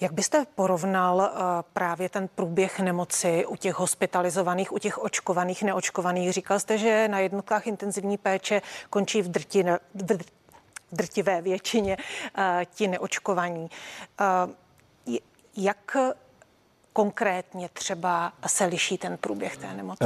Jak 0.00 0.12
byste 0.12 0.46
porovnal 0.54 1.16
uh, 1.16 1.42
právě 1.72 2.08
ten 2.08 2.28
průběh 2.34 2.80
nemoci 2.80 3.46
u 3.46 3.56
těch 3.56 3.74
hospitalizovaných, 3.74 4.72
u 4.72 4.78
těch 4.78 4.98
očkovaných, 4.98 5.62
neočkovaných? 5.62 6.32
Říkal 6.32 6.60
jste, 6.60 6.78
že 6.78 7.08
na 7.08 7.18
jednotkách 7.18 7.66
intenzivní 7.66 8.18
péče 8.18 8.62
končí 8.90 9.22
v, 9.22 9.28
drti, 9.28 9.64
v 9.94 10.26
drtivé 10.92 11.42
většině 11.42 11.96
ti 12.74 12.88
neočkovaní. 12.88 13.70
Jak 15.56 15.96
konkrétně 16.92 17.68
třeba 17.68 18.32
se 18.46 18.64
liší 18.64 18.98
ten 18.98 19.16
průběh 19.16 19.56
té 19.56 19.74
nemoci? 19.74 20.04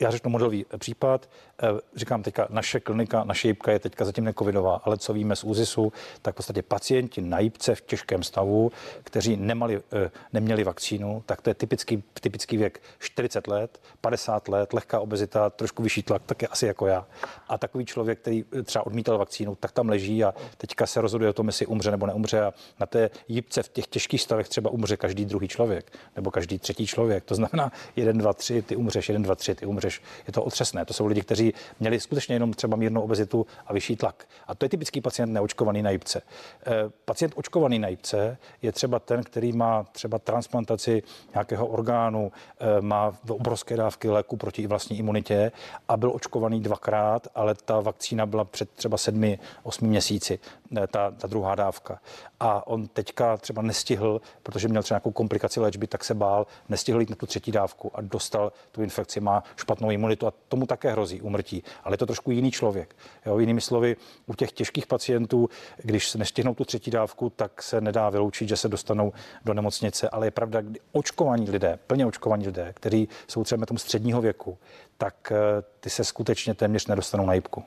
Eh, 0.00 0.04
já 0.04 0.10
řeknu 0.10 0.30
modelový 0.30 0.66
případ, 0.78 1.28
eh, 1.62 1.66
říkám 1.96 2.22
teďka, 2.22 2.46
naše 2.50 2.80
klinika, 2.80 3.24
naše 3.24 3.48
jibka 3.48 3.72
je 3.72 3.78
teďka 3.78 4.04
zatím 4.04 4.24
necovidová, 4.24 4.80
ale 4.84 4.98
co 4.98 5.12
víme 5.12 5.36
z 5.36 5.44
ÚZISu, 5.44 5.92
tak 6.22 6.34
v 6.34 6.36
podstatě 6.36 6.62
pacienti 6.62 7.22
na 7.22 7.38
jibce 7.38 7.74
v 7.74 7.80
těžkém 7.80 8.22
stavu, 8.22 8.72
kteří 9.02 9.36
nemali, 9.36 9.82
eh, 9.92 10.10
neměli 10.32 10.64
vakcínu, 10.64 11.22
tak 11.26 11.42
to 11.42 11.50
je 11.50 11.54
typický, 11.54 12.02
typický 12.20 12.56
věk 12.56 12.82
40 12.98 13.46
let, 13.46 13.80
50 14.00 14.48
let, 14.48 14.72
lehká 14.72 15.00
obezita, 15.00 15.50
trošku 15.50 15.82
vyšší 15.82 16.02
tlak, 16.02 16.22
tak 16.26 16.42
je 16.42 16.48
asi 16.48 16.66
jako 16.66 16.86
já. 16.86 17.06
A 17.48 17.58
takový 17.58 17.84
člověk, 17.84 18.18
který 18.18 18.44
eh, 18.58 18.62
třeba 18.62 18.86
odmítal 18.86 19.18
vakcínu, 19.18 19.54
tak 19.54 19.72
tam 19.72 19.88
leží 19.88 20.24
a 20.24 20.34
teďka 20.56 20.86
se 20.86 21.00
rozhoduje 21.00 21.30
o 21.30 21.32
tom, 21.32 21.46
jestli 21.46 21.66
umře 21.66 21.90
nebo 21.90 22.06
neumře. 22.06 22.40
A 22.42 22.52
na 22.80 22.86
té 22.86 23.10
jibce 23.28 23.62
v 23.62 23.68
těch 23.68 23.86
těžkých 23.86 24.22
stavech 24.22 24.48
třeba 24.48 24.70
umře 24.70 24.96
každý 24.96 25.24
druhý 25.24 25.48
člověk 25.48 25.92
nebo 26.16 26.30
každý 26.30 26.58
třetí 26.58 26.86
člověk. 26.86 27.24
To 27.24 27.34
znamená, 27.34 27.72
jeden, 27.96 28.18
dva, 28.18 28.32
tři, 28.32 28.62
ty 28.62 28.76
umřeš, 28.76 29.08
jeden, 29.08 29.22
dva, 29.22 29.34
tři, 29.34 29.54
ty 29.54 29.66
umřeš. 29.66 29.85
Je 30.26 30.32
to 30.32 30.44
otřesné. 30.44 30.84
To 30.84 30.94
jsou 30.94 31.06
lidi, 31.06 31.20
kteří 31.20 31.54
měli 31.80 32.00
skutečně 32.00 32.34
jenom 32.34 32.52
třeba 32.52 32.76
mírnou 32.76 33.00
obezitu 33.00 33.46
a 33.66 33.72
vyšší 33.72 33.96
tlak. 33.96 34.24
A 34.46 34.54
to 34.54 34.64
je 34.64 34.68
typický 34.68 35.00
pacient 35.00 35.32
neočkovaný 35.32 35.82
na 35.82 35.90
jibce. 35.90 36.22
Eh, 36.66 36.72
pacient 37.04 37.32
očkovaný 37.36 37.78
na 37.78 37.88
jibce 37.88 38.38
je 38.62 38.72
třeba 38.72 38.98
ten, 38.98 39.22
který 39.22 39.52
má 39.52 39.84
třeba 39.92 40.18
transplantaci 40.18 41.02
nějakého 41.34 41.66
orgánu, 41.66 42.32
eh, 42.60 42.80
má 42.80 43.12
obrovské 43.28 43.76
dávky 43.76 44.08
léku 44.08 44.36
proti 44.36 44.66
vlastní 44.66 44.98
imunitě 44.98 45.52
a 45.88 45.96
byl 45.96 46.12
očkovaný 46.14 46.60
dvakrát, 46.60 47.28
ale 47.34 47.54
ta 47.54 47.80
vakcína 47.80 48.26
byla 48.26 48.44
před 48.44 48.70
třeba 48.70 48.96
sedmi, 48.96 49.38
osmi 49.62 49.88
měsíci, 49.88 50.38
eh, 50.76 50.86
ta, 50.86 51.10
ta 51.10 51.26
druhá 51.26 51.54
dávka. 51.54 52.00
A 52.40 52.66
on 52.66 52.86
teďka 52.88 53.36
třeba 53.36 53.62
nestihl, 53.62 54.20
protože 54.42 54.68
měl 54.68 54.82
třeba 54.82 54.96
nějakou 54.96 55.10
komplikaci 55.10 55.60
léčby, 55.60 55.86
tak 55.86 56.04
se 56.04 56.14
bál, 56.14 56.46
nestihl 56.68 57.00
jít 57.00 57.10
na 57.10 57.16
tu 57.16 57.26
třetí 57.26 57.52
dávku 57.52 57.90
a 57.94 58.00
dostal 58.00 58.52
tu 58.72 58.82
infekci, 58.82 59.20
má 59.20 59.42
špatnou 59.56 59.75
imunitu 59.90 60.26
a 60.26 60.32
tomu 60.48 60.66
také 60.66 60.92
hrozí 60.92 61.20
umrtí. 61.20 61.62
Ale 61.84 61.94
je 61.94 61.98
to 61.98 62.06
trošku 62.06 62.30
jiný 62.30 62.50
člověk. 62.50 62.96
Jo, 63.26 63.38
jinými 63.38 63.60
slovy, 63.60 63.96
u 64.26 64.34
těch 64.34 64.52
těžkých 64.52 64.86
pacientů, 64.86 65.48
když 65.76 66.08
se 66.08 66.18
nestihnou 66.18 66.54
tu 66.54 66.64
třetí 66.64 66.90
dávku, 66.90 67.30
tak 67.30 67.62
se 67.62 67.80
nedá 67.80 68.10
vyloučit, 68.10 68.48
že 68.48 68.56
se 68.56 68.68
dostanou 68.68 69.12
do 69.44 69.54
nemocnice. 69.54 70.08
Ale 70.08 70.26
je 70.26 70.30
pravda, 70.30 70.60
kdy 70.60 70.80
očkovaní 70.92 71.50
lidé, 71.50 71.78
plně 71.86 72.06
očkovaní 72.06 72.46
lidé, 72.46 72.72
kteří 72.76 73.08
jsou 73.28 73.44
třeba 73.44 73.66
tomu 73.66 73.78
středního 73.78 74.20
věku, 74.20 74.58
tak 74.98 75.32
eh, 75.32 75.62
ty 75.80 75.90
se 75.90 76.04
skutečně 76.04 76.54
téměř 76.54 76.86
nedostanou 76.86 77.26
na 77.26 77.34
jibku. 77.34 77.64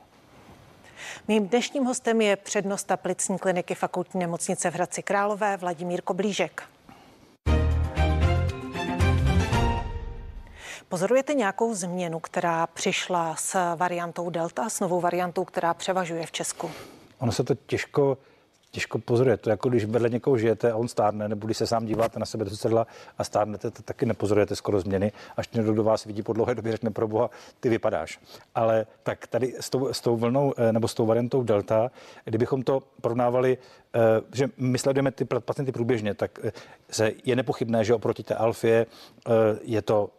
Mým 1.28 1.48
dnešním 1.48 1.84
hostem 1.84 2.20
je 2.20 2.36
přednosta 2.36 2.96
plicní 2.96 3.38
kliniky 3.38 3.74
fakultní 3.74 4.20
nemocnice 4.20 4.70
v 4.70 4.74
Hradci 4.74 5.02
Králové 5.02 5.56
Vladimír 5.56 6.02
Koblížek. 6.02 6.62
Pozorujete 10.90 11.34
nějakou 11.34 11.74
změnu, 11.74 12.20
která 12.20 12.66
přišla 12.66 13.36
s 13.36 13.76
variantou 13.76 14.30
Delta, 14.30 14.68
s 14.68 14.80
novou 14.80 15.00
variantou, 15.00 15.44
která 15.44 15.74
převažuje 15.74 16.26
v 16.26 16.32
Česku? 16.32 16.70
Ono 17.18 17.32
se 17.32 17.44
to 17.44 17.54
těžko 17.54 18.18
těžko 18.70 18.98
pozoruje. 18.98 19.36
To 19.36 19.50
jako 19.50 19.68
když 19.68 19.84
vedle 19.84 20.08
někoho 20.08 20.38
žijete 20.38 20.72
a 20.72 20.76
on 20.76 20.88
stárne, 20.88 21.28
nebo 21.28 21.46
když 21.46 21.56
se 21.56 21.66
sám 21.66 21.86
díváte 21.86 22.18
na 22.18 22.26
sebe 22.26 22.44
do 22.44 22.56
sedla 22.56 22.86
a 23.18 23.24
stárnete, 23.24 23.70
to 23.70 23.82
taky 23.82 24.06
nepozorujete 24.06 24.56
skoro 24.56 24.80
změny. 24.80 25.12
Až 25.36 25.48
někdo 25.50 25.74
do 25.74 25.84
vás 25.84 26.04
vidí 26.04 26.22
po 26.22 26.32
dlouhé 26.32 26.54
době, 26.54 26.72
řekne 26.72 26.90
pro 26.90 27.08
boha, 27.08 27.30
ty 27.60 27.68
vypadáš. 27.68 28.20
Ale 28.54 28.86
tak 29.02 29.26
tady 29.26 29.54
s 29.60 29.70
tou, 29.70 29.92
s 29.92 30.00
tou 30.00 30.16
vlnou 30.16 30.54
eh, 30.56 30.72
nebo 30.72 30.88
s 30.88 30.94
tou 30.94 31.06
variantou 31.06 31.42
Delta, 31.42 31.90
kdybychom 32.24 32.62
to 32.62 32.82
porovnávali, 33.00 33.58
eh, 33.94 33.98
že 34.32 34.48
my 34.56 34.78
sledujeme 34.78 35.10
ty 35.10 35.24
pacienty 35.24 35.72
průběžně, 35.72 36.14
tak 36.14 36.38
eh, 36.44 37.12
je 37.24 37.36
nepochybné, 37.36 37.84
že 37.84 37.94
oproti 37.94 38.22
té 38.22 38.34
alfě 38.34 38.86
je 39.62 39.82
to 39.82 40.10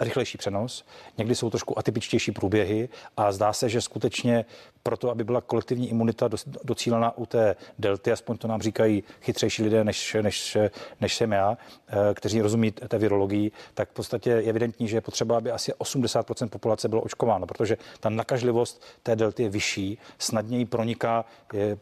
rychlejší 0.00 0.38
přenos. 0.38 0.84
Někdy 1.18 1.34
jsou 1.34 1.50
trošku 1.50 1.78
atypičtější 1.78 2.32
průběhy 2.32 2.88
a 3.16 3.32
zdá 3.32 3.52
se, 3.52 3.68
že 3.68 3.80
skutečně 3.80 4.44
proto, 4.88 5.10
aby 5.10 5.24
byla 5.24 5.40
kolektivní 5.40 5.90
imunita 5.90 6.28
docílena 6.64 7.18
u 7.18 7.26
té 7.26 7.56
delty, 7.78 8.12
aspoň 8.12 8.38
to 8.38 8.48
nám 8.48 8.62
říkají 8.62 9.04
chytřejší 9.20 9.62
lidé, 9.62 9.84
než, 9.84 10.16
než, 10.22 10.56
než 11.00 11.14
jsem 11.14 11.32
já, 11.32 11.58
eh, 11.88 12.14
kteří 12.14 12.40
rozumí 12.40 12.70
té 12.70 12.98
virologii, 12.98 13.50
tak 13.74 13.90
v 13.90 13.92
podstatě 13.92 14.30
je 14.30 14.42
evidentní, 14.42 14.88
že 14.88 14.96
je 14.96 15.00
potřeba, 15.00 15.36
aby 15.36 15.50
asi 15.50 15.72
80% 15.72 16.48
populace 16.48 16.88
bylo 16.88 17.02
očkováno, 17.02 17.46
protože 17.46 17.76
ta 18.00 18.08
nakažlivost 18.08 18.82
té 19.02 19.16
delty 19.16 19.42
je 19.42 19.48
vyšší, 19.48 19.98
snadněji 20.18 20.64
proniká, 20.64 21.24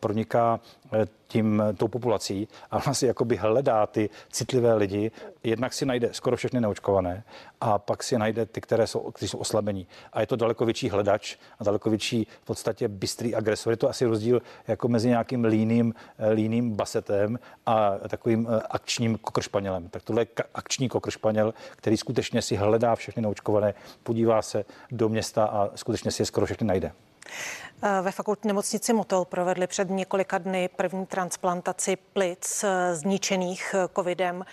proniká 0.00 0.60
eh, 0.92 1.06
tím, 1.28 1.62
tou 1.76 1.88
populací 1.88 2.48
a 2.70 2.94
si 2.94 3.06
jakoby 3.06 3.36
hledá 3.36 3.86
ty 3.86 4.10
citlivé 4.30 4.74
lidi. 4.74 5.10
Jednak 5.42 5.74
si 5.74 5.86
najde 5.86 6.08
skoro 6.12 6.36
všechny 6.36 6.60
neočkované 6.60 7.24
a 7.60 7.78
pak 7.78 8.02
si 8.02 8.18
najde 8.18 8.46
ty, 8.46 8.60
které 8.60 8.86
jsou, 8.86 9.10
kteří 9.10 9.28
jsou 9.28 9.38
oslabení. 9.38 9.86
A 10.12 10.20
je 10.20 10.26
to 10.26 10.36
daleko 10.36 10.64
větší 10.64 10.88
hledač 10.90 11.36
a 11.58 11.64
daleko 11.64 11.90
větší 11.90 12.26
v 12.42 12.46
podstatě 12.46 12.88
bystrý 12.88 13.34
agresor. 13.34 13.72
Je 13.72 13.76
to 13.76 13.88
asi 13.88 14.06
rozdíl 14.06 14.42
jako 14.68 14.88
mezi 14.88 15.08
nějakým 15.08 15.44
líným, 15.44 15.94
eh, 16.18 16.30
líným 16.30 16.76
basetem 16.76 17.38
a 17.66 17.90
takovým 18.08 18.48
eh, 18.50 18.62
akčním 18.70 19.18
kokršpanělem. 19.18 19.88
Tak 19.88 20.02
tohle 20.02 20.22
je 20.22 20.26
akční 20.54 20.88
kokršpaněl, 20.88 21.54
který 21.76 21.96
skutečně 21.96 22.42
si 22.42 22.56
hledá 22.56 22.94
všechny 22.94 23.22
neočkované, 23.22 23.74
podívá 24.02 24.42
se 24.42 24.64
do 24.90 25.08
města 25.08 25.44
a 25.44 25.70
skutečně 25.74 26.10
si 26.10 26.22
je 26.22 26.26
skoro 26.26 26.46
všechny 26.46 26.66
najde. 26.66 26.92
Eh, 27.82 28.02
ve 28.02 28.12
fakultní 28.12 28.48
nemocnici 28.48 28.92
Motol 28.92 29.24
provedli 29.24 29.66
před 29.66 29.90
několika 29.90 30.38
dny 30.38 30.68
první 30.76 31.06
transplantaci 31.06 31.96
plic 31.96 32.64
zničených 32.92 33.74
covidem. 33.96 34.44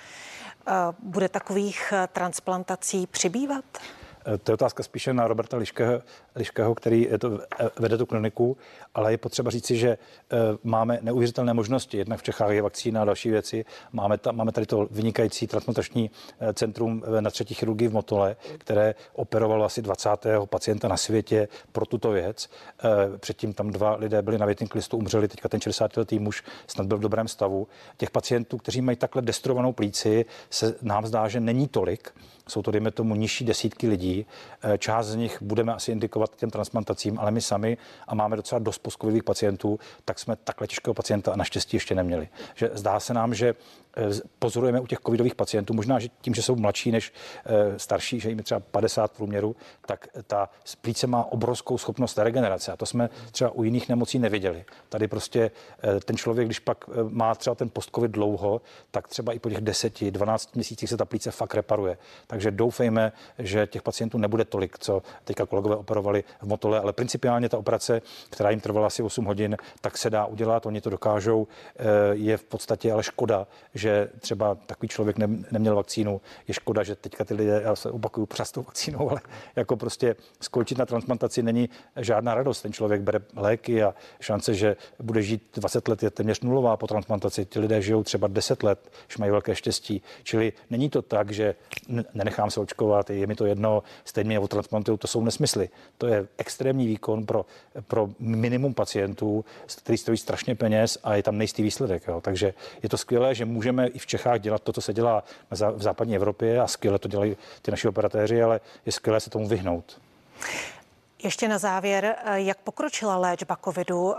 Bude 1.00 1.30
takových 1.30 1.94
transplantací 2.14 3.08
přibývat? 3.08 3.66
To 4.44 4.52
je 4.52 4.54
otázka 4.54 4.84
spíše 4.84 5.14
na 5.14 5.28
Roberta 5.28 5.58
Liškého, 5.58 6.02
Liškého 6.36 6.76
který 6.76 7.10
to, 7.20 7.40
eh, 7.60 7.70
vede 7.80 7.98
tu 7.98 8.06
kliniku, 8.06 8.58
ale 8.96 9.12
je 9.12 9.18
potřeba 9.18 9.52
říci, 9.52 9.78
že 9.78 9.90
eh, 9.90 10.38
máme 10.64 11.00
neuvěřitelné 11.02 11.54
možnosti. 11.54 11.98
Jednak 11.98 12.20
v 12.20 12.24
Čechách 12.24 12.52
je 12.52 12.62
vakcína 12.62 13.02
a 13.02 13.06
další 13.06 13.30
věci. 13.30 13.66
Máme, 13.92 14.18
ta, 14.18 14.32
máme 14.32 14.52
tady 14.52 14.66
to 14.66 14.88
vynikající 14.92 15.48
transplantační 15.48 16.12
eh, 16.40 16.54
centrum 16.54 17.04
na 17.20 17.32
třetí 17.32 17.54
chirurgii 17.54 17.88
v 17.88 17.94
Motole, 17.94 18.36
které 18.58 18.96
operovalo 19.14 19.66
asi 19.66 19.82
20. 19.82 20.10
pacienta 20.46 20.88
na 20.88 20.98
světě 20.98 21.48
pro 21.72 21.86
tuto 21.86 22.12
věc. 22.12 22.50
Předtím 23.18 23.54
tam 23.54 23.72
dva 23.72 23.96
lidé 23.96 24.22
byli 24.22 24.38
na 24.38 24.46
větným 24.46 24.70
listu, 24.76 24.98
umřeli, 24.98 25.28
teďka 25.28 25.50
ten 25.50 25.60
60-letý 25.60 26.20
muž 26.20 26.44
snad 26.68 26.88
byl 26.88 26.98
v 26.98 27.02
dobrém 27.02 27.28
stavu. 27.28 27.68
Těch 27.98 28.12
pacientů, 28.12 28.58
kteří 28.58 28.82
mají 28.82 28.98
takhle 28.98 29.22
destrovanou 29.22 29.74
plíci, 29.74 30.26
se 30.50 30.76
nám 30.82 31.06
zdá, 31.06 31.28
že 31.28 31.40
není 31.40 31.68
tolik. 31.68 32.14
Jsou 32.50 32.62
to, 32.62 32.72
dejme 32.72 32.92
tomu, 32.92 33.16
nižší 33.16 33.46
desítky 33.46 33.88
lidí. 33.88 34.13
Eh, 34.20 34.78
část 34.78 35.08
z 35.08 35.16
nich 35.16 35.42
budeme 35.42 35.74
asi 35.74 35.92
indikovat 35.92 36.36
těm 36.36 36.50
transplantacím, 36.50 37.20
ale 37.20 37.32
my 37.32 37.42
sami, 37.42 37.78
a 38.08 38.16
máme 38.16 38.36
docela 38.36 38.60
dost 38.60 38.78
postcovidových 38.78 39.24
pacientů, 39.24 39.80
tak 40.06 40.20
jsme 40.20 40.36
takhle 40.36 40.68
těžkého 40.68 40.94
pacienta 40.94 41.36
naštěstí 41.36 41.78
ještě 41.78 41.96
neměli. 41.96 42.30
Že 42.56 42.70
zdá 42.74 43.00
se 43.00 43.14
nám, 43.14 43.34
že 43.34 43.56
pozorujeme 44.40 44.80
u 44.80 44.88
těch 44.88 45.00
covidových 45.00 45.36
pacientů, 45.36 45.74
možná 45.74 46.00
že 46.00 46.08
tím, 46.22 46.34
že 46.34 46.42
jsou 46.42 46.56
mladší 46.56 46.92
než 46.92 47.14
eh, 47.46 47.80
starší, 47.80 48.20
že 48.20 48.30
jim 48.30 48.38
je 48.38 48.44
třeba 48.44 48.60
50 48.60 49.12
průměru, 49.12 49.56
tak 49.86 50.08
ta 50.28 50.50
plíce 50.82 51.08
má 51.08 51.24
obrovskou 51.32 51.78
schopnost 51.78 52.18
regenerace. 52.18 52.72
A 52.72 52.78
to 52.78 52.86
jsme 52.86 53.10
třeba 53.32 53.50
u 53.50 53.64
jiných 53.64 53.90
nemocí 53.90 54.20
neviděli. 54.20 54.66
Tady 54.90 55.08
prostě 55.08 55.52
ten 56.06 56.18
člověk, 56.18 56.48
když 56.48 56.60
pak 56.60 56.90
má 57.10 57.36
třeba 57.36 57.56
ten 57.56 57.70
postcovid 57.70 58.12
dlouho, 58.12 58.62
tak 58.92 59.08
třeba 59.08 59.34
i 59.34 59.40
po 59.40 59.50
těch 59.50 59.62
10, 59.62 60.04
12 60.12 60.56
měsících 60.56 60.90
se 60.90 60.98
ta 60.98 61.06
plíce 61.06 61.32
fakt 61.32 61.56
reparuje. 61.56 61.98
Takže 62.28 62.52
doufejme, 62.52 63.12
že 63.40 63.68
těch 63.68 63.82
pacientů 63.82 64.18
nebude 64.18 64.46
tolik, 64.46 64.80
co 64.80 65.02
teďka 65.24 65.46
kolegové 65.46 65.76
operovali 65.76 66.24
v 66.42 66.48
Motole, 66.48 66.80
ale 66.80 66.94
principiálně 66.94 67.50
ta 67.50 67.58
operace, 67.58 68.02
která 68.30 68.50
jim 68.50 68.60
trvala 68.60 68.88
asi 68.88 69.04
8 69.04 69.26
hodin, 69.26 69.58
tak 69.82 69.98
se 69.98 70.10
dá 70.10 70.26
udělat, 70.26 70.66
oni 70.66 70.82
to 70.82 70.90
dokážou. 70.90 71.48
Eh, 71.76 71.84
je 72.12 72.38
v 72.38 72.44
podstatě 72.44 72.92
ale 72.92 73.04
škoda, 73.04 73.48
že 73.74 73.83
třeba 74.20 74.56
takový 74.56 74.88
člověk 74.88 75.18
ne, 75.18 75.28
neměl 75.52 75.76
vakcínu. 75.76 76.22
Je 76.48 76.54
škoda, 76.54 76.84
že 76.84 76.96
teďka 76.96 77.26
ty 77.26 77.34
lidé, 77.34 77.62
já 77.64 77.76
se 77.76 77.92
opakuju, 77.92 78.26
přes 78.26 78.52
tou 78.52 78.64
vakcínou, 78.64 79.10
ale 79.10 79.22
jako 79.56 79.76
prostě 79.76 80.16
skončit 80.42 80.78
na 80.78 80.86
transplantaci 80.86 81.44
není 81.44 81.70
žádná 81.98 82.36
radost. 82.36 82.62
Ten 82.62 82.74
člověk 82.74 83.02
bere 83.02 83.20
léky 83.36 83.84
a 83.84 83.94
šance, 84.20 84.54
že 84.54 84.76
bude 85.00 85.22
žít 85.22 85.44
20 85.56 85.88
let 85.88 86.04
je 86.04 86.10
téměř 86.10 86.42
nulová 86.42 86.78
po 86.78 86.88
transplantaci. 86.88 87.46
Ti 87.46 87.60
lidé 87.60 87.82
žijou 87.82 88.04
třeba 88.04 88.28
10 88.28 88.64
let, 88.64 88.92
když 89.08 89.18
mají 89.18 89.32
velké 89.32 89.56
štěstí. 89.56 90.02
Čili 90.24 90.54
není 90.70 90.90
to 90.90 91.02
tak, 91.02 91.32
že 91.32 91.56
nenechám 92.14 92.52
se 92.52 92.60
očkovat, 92.60 93.10
je 93.10 93.28
mi 93.28 93.36
to 93.36 93.46
jedno, 93.46 93.84
stejně 94.06 94.40
mě 94.40 94.48
transplantují, 94.48 94.98
to 94.98 95.08
jsou 95.08 95.24
nesmysly. 95.24 95.70
To 95.98 96.08
je 96.08 96.28
extrémní 96.38 96.88
výkon 96.88 97.26
pro, 97.26 97.46
pro 97.88 98.10
minimum 98.20 98.74
pacientů, 98.74 99.46
který 99.78 99.98
stojí 99.98 100.18
strašně 100.18 100.56
peněz 100.56 100.98
a 101.04 101.16
je 101.16 101.24
tam 101.24 101.38
nejistý 101.38 101.64
výsledek. 101.64 102.04
Jo. 102.08 102.22
Takže 102.22 102.54
je 102.84 102.90
to 102.90 102.98
skvělé, 102.98 103.36
že 103.36 103.46
můžeme 103.46 103.73
i 103.80 104.00
v 104.00 104.06
Čechách 104.06 104.40
dělat 104.40 104.62
to, 104.62 104.74
co 104.74 104.82
se 104.82 104.94
dělá 104.94 105.24
v 105.52 105.82
západní 105.82 106.16
Evropě 106.16 106.62
a 106.62 106.68
skvěle 106.68 107.00
to 107.00 107.08
dělají 107.08 107.38
ty 107.62 107.72
naši 107.72 107.88
operatéři, 107.88 108.44
ale 108.44 108.60
je 108.86 108.92
skvělé 108.92 109.20
se 109.20 109.30
tomu 109.30 109.48
vyhnout. 109.48 110.02
Ještě 111.24 111.48
na 111.48 111.58
závěr, 111.58 112.16
jak 112.34 112.58
pokročila 112.58 113.18
léčba 113.18 113.58
covidu? 113.64 114.16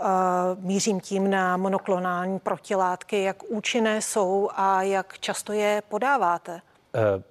Mířím 0.59 0.99
tím 0.99 1.29
na 1.29 1.57
monoklonální 1.57 2.39
protilátky, 2.39 3.23
jak 3.23 3.43
účinné 3.43 4.01
jsou 4.01 4.49
a 4.55 4.81
jak 4.81 5.19
často 5.19 5.53
je 5.53 5.83
podáváte? 5.89 6.61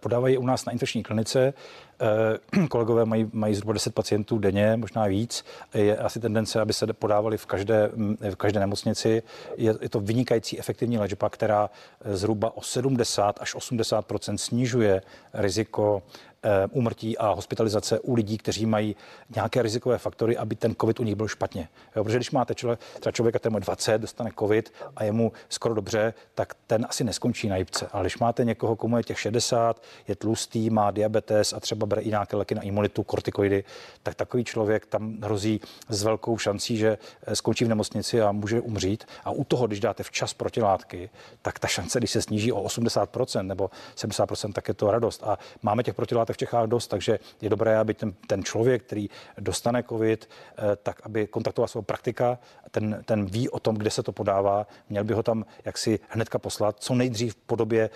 podávají 0.00 0.38
u 0.38 0.46
nás 0.46 0.64
na 0.64 0.72
infekční 0.72 1.02
klinice. 1.02 1.54
Kolegové 2.68 3.04
mají, 3.04 3.30
mají 3.33 3.54
zhruba 3.54 3.72
10 3.72 3.94
pacientů 3.94 4.38
denně, 4.38 4.76
možná 4.76 5.07
víc. 5.07 5.44
Je 5.74 5.96
asi 5.96 6.20
tendence, 6.20 6.61
aby 6.61 6.72
se 6.72 6.92
podávali 6.92 7.38
v 7.38 7.46
každé, 7.46 7.90
v 8.30 8.37
každé 8.37 8.61
nemocnici. 8.61 9.22
Je, 9.57 9.74
je 9.80 9.88
to 9.88 10.00
vynikající 10.00 10.59
efektivní 10.59 10.98
léčba, 10.98 11.28
která 11.28 11.70
zhruba 12.04 12.57
o 12.57 12.62
70 12.62 13.38
až 13.40 13.54
80% 13.54 14.37
snižuje 14.37 15.02
riziko 15.35 16.02
Eh, 16.46 16.68
úmrtí 16.70 17.18
a 17.18 17.28
hospitalizace 17.28 18.00
u 18.00 18.14
lidí, 18.14 18.38
kteří 18.38 18.66
mají 18.66 18.96
nějaké 19.35 19.62
rizikové 19.62 19.98
faktory, 19.98 20.37
aby 20.37 20.54
ten 20.54 20.74
COVID 20.80 21.00
u 21.00 21.04
nich 21.04 21.14
byl 21.14 21.28
špatně. 21.28 21.68
Jo, 21.96 22.04
protože 22.04 22.18
když 22.18 22.30
máte 22.30 22.54
člověk, 22.54 22.80
třeba 23.00 23.12
člověka, 23.12 23.38
který 23.38 23.52
má 23.52 23.59
20, 23.59 23.98
dostane 23.98 24.30
COVID 24.38 24.72
a 24.96 25.04
je 25.04 25.12
mu 25.12 25.33
skoro 25.48 25.74
dobře, 25.74 26.14
tak 26.35 26.54
ten 26.66 26.87
asi 26.88 27.04
neskončí 27.04 27.48
na 27.48 27.57
jipce. 27.57 27.88
Ale 27.92 28.02
když 28.02 28.18
máte 28.18 28.44
někoho, 28.44 28.76
komu 28.76 28.96
je 28.96 29.02
těch 29.02 29.20
60, 29.20 29.83
je 30.09 30.16
tlustý, 30.16 30.70
má 30.70 30.90
diabetes 30.90 31.52
a 31.52 31.61
třeba 31.61 31.87
bere 31.87 32.02
i 32.02 32.09
nějaké 32.09 32.37
léky 32.37 32.54
na 32.54 32.62
imunitu, 32.62 33.02
kortikoidy, 33.02 33.64
tak 34.02 34.14
takový 34.14 34.44
člověk 34.44 34.87
tam 34.87 35.16
hrozí 35.22 35.61
s 35.88 36.02
velkou 36.02 36.38
šancí, 36.38 36.76
že 36.76 36.98
eh, 37.26 37.37
skončí 37.37 37.64
v 37.64 37.68
nemocnici 37.68 38.22
a 38.22 38.33
může 38.33 38.61
umřít. 38.61 39.04
A 39.24 39.30
u 39.30 39.44
toho, 39.44 39.66
když 39.66 39.80
dáte 39.80 40.02
včas 40.02 40.35
protilátky, 40.35 41.11
tak 41.42 41.59
ta 41.59 41.68
šance, 41.68 41.98
když 41.98 42.11
se 42.11 42.22
sníží 42.22 42.52
o 42.52 42.62
80% 42.62 43.42
nebo 43.42 43.70
70%, 43.96 44.52
tak 44.52 44.68
je 44.68 44.74
to 44.74 44.90
radost. 44.90 45.22
A 45.24 45.38
máme 45.62 45.83
těch 45.83 45.94
protilátek 45.94 46.34
v 46.35 46.37
Čechách 46.37 46.66
dost, 46.66 46.87
takže 46.87 47.18
je 47.40 47.51
dobré, 47.51 47.79
aby 47.79 47.94
ten, 47.94 48.14
ten 48.27 48.44
člověk, 48.44 48.83
který 48.83 49.09
dostane 49.38 49.83
COVID, 49.83 50.29
eh, 50.29 50.62
tak 50.83 51.01
aby 51.05 51.27
kontaktoval 51.27 51.68
svého 51.68 51.83
praktika, 51.83 52.38
ten, 52.70 53.03
ten 53.05 53.27
ví 53.27 53.49
o 53.49 53.61
tom, 53.61 53.77
kde 53.77 53.90
se 53.90 54.03
to 54.03 54.12
podává, 54.12 54.66
měl 54.88 55.05
by 55.05 55.14
ho 55.14 55.23
tam 55.23 55.44
jaksi 55.64 55.99
hnedka 56.09 56.38
poslat, 56.38 56.77
co 56.79 56.94
nejdřív 56.94 57.35
v 57.35 57.37
podobě 57.37 57.90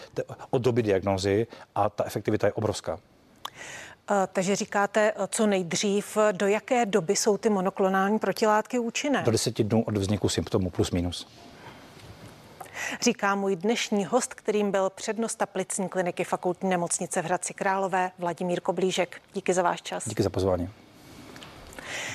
od 0.51 0.63
doby 0.63 0.83
diagnózy 0.83 1.47
a 1.75 1.89
ta 1.89 2.05
efektivita 2.05 2.47
je 2.47 2.53
obrovská. 2.53 2.99
Eh, 4.11 4.29
takže 4.33 4.57
říkáte, 4.57 5.13
eh, 5.17 5.29
co 5.31 5.47
nejdřív, 5.47 6.19
do 6.33 6.47
jaké 6.47 6.87
doby 6.87 7.17
jsou 7.17 7.37
ty 7.37 7.51
monoklonální 7.51 8.19
protilátky 8.19 8.79
účinné? 8.79 9.23
Do 9.23 9.31
deseti 9.31 9.65
dnů 9.65 9.85
od 9.85 9.97
vzniku 9.97 10.29
symptomů 10.29 10.71
plus 10.71 10.91
minus 10.91 11.27
říká 13.01 13.35
můj 13.35 13.57
dnešní 13.57 14.05
host, 14.05 14.35
kterým 14.35 14.71
byl 14.71 14.91
přednosta 14.91 15.47
plicní 15.47 15.89
kliniky 15.89 16.25
fakultní 16.25 16.71
nemocnice 16.71 17.23
v 17.23 17.25
Hradci 17.25 17.55
Králové, 17.55 18.11
Vladimír 18.19 18.61
Koblížek. 18.61 19.21
Díky 19.35 19.55
za 19.55 19.63
váš 19.63 19.83
čas. 19.83 20.09
Díky 20.09 20.23
za 20.23 20.31
pozvání. 20.31 20.71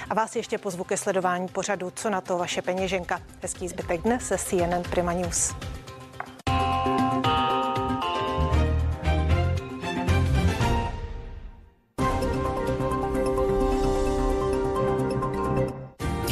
A 0.09 0.13
vás 0.13 0.35
ještě 0.35 0.57
pozvu 0.57 0.83
ke 0.83 0.97
sledování 0.97 1.47
pořadu 1.47 1.91
Co 1.95 2.09
na 2.09 2.21
to 2.21 2.37
vaše 2.37 2.61
peněženka. 2.61 3.21
Hezký 3.41 3.67
zbytek 3.67 4.01
dne 4.01 4.19
se 4.19 4.37
CNN 4.37 4.83
Prima 4.89 5.13
News. 5.13 5.53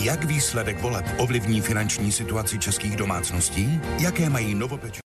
Jak 0.04 0.24
výsledek 0.24 0.82
voleb 0.82 1.06
ovlivní 1.18 1.62
finanční 1.62 2.12
situaci 2.12 2.60
českých 2.60 2.96
domácností? 2.96 3.82
Jaké 4.00 4.30
mají 4.30 4.56
novopeč 4.56 5.00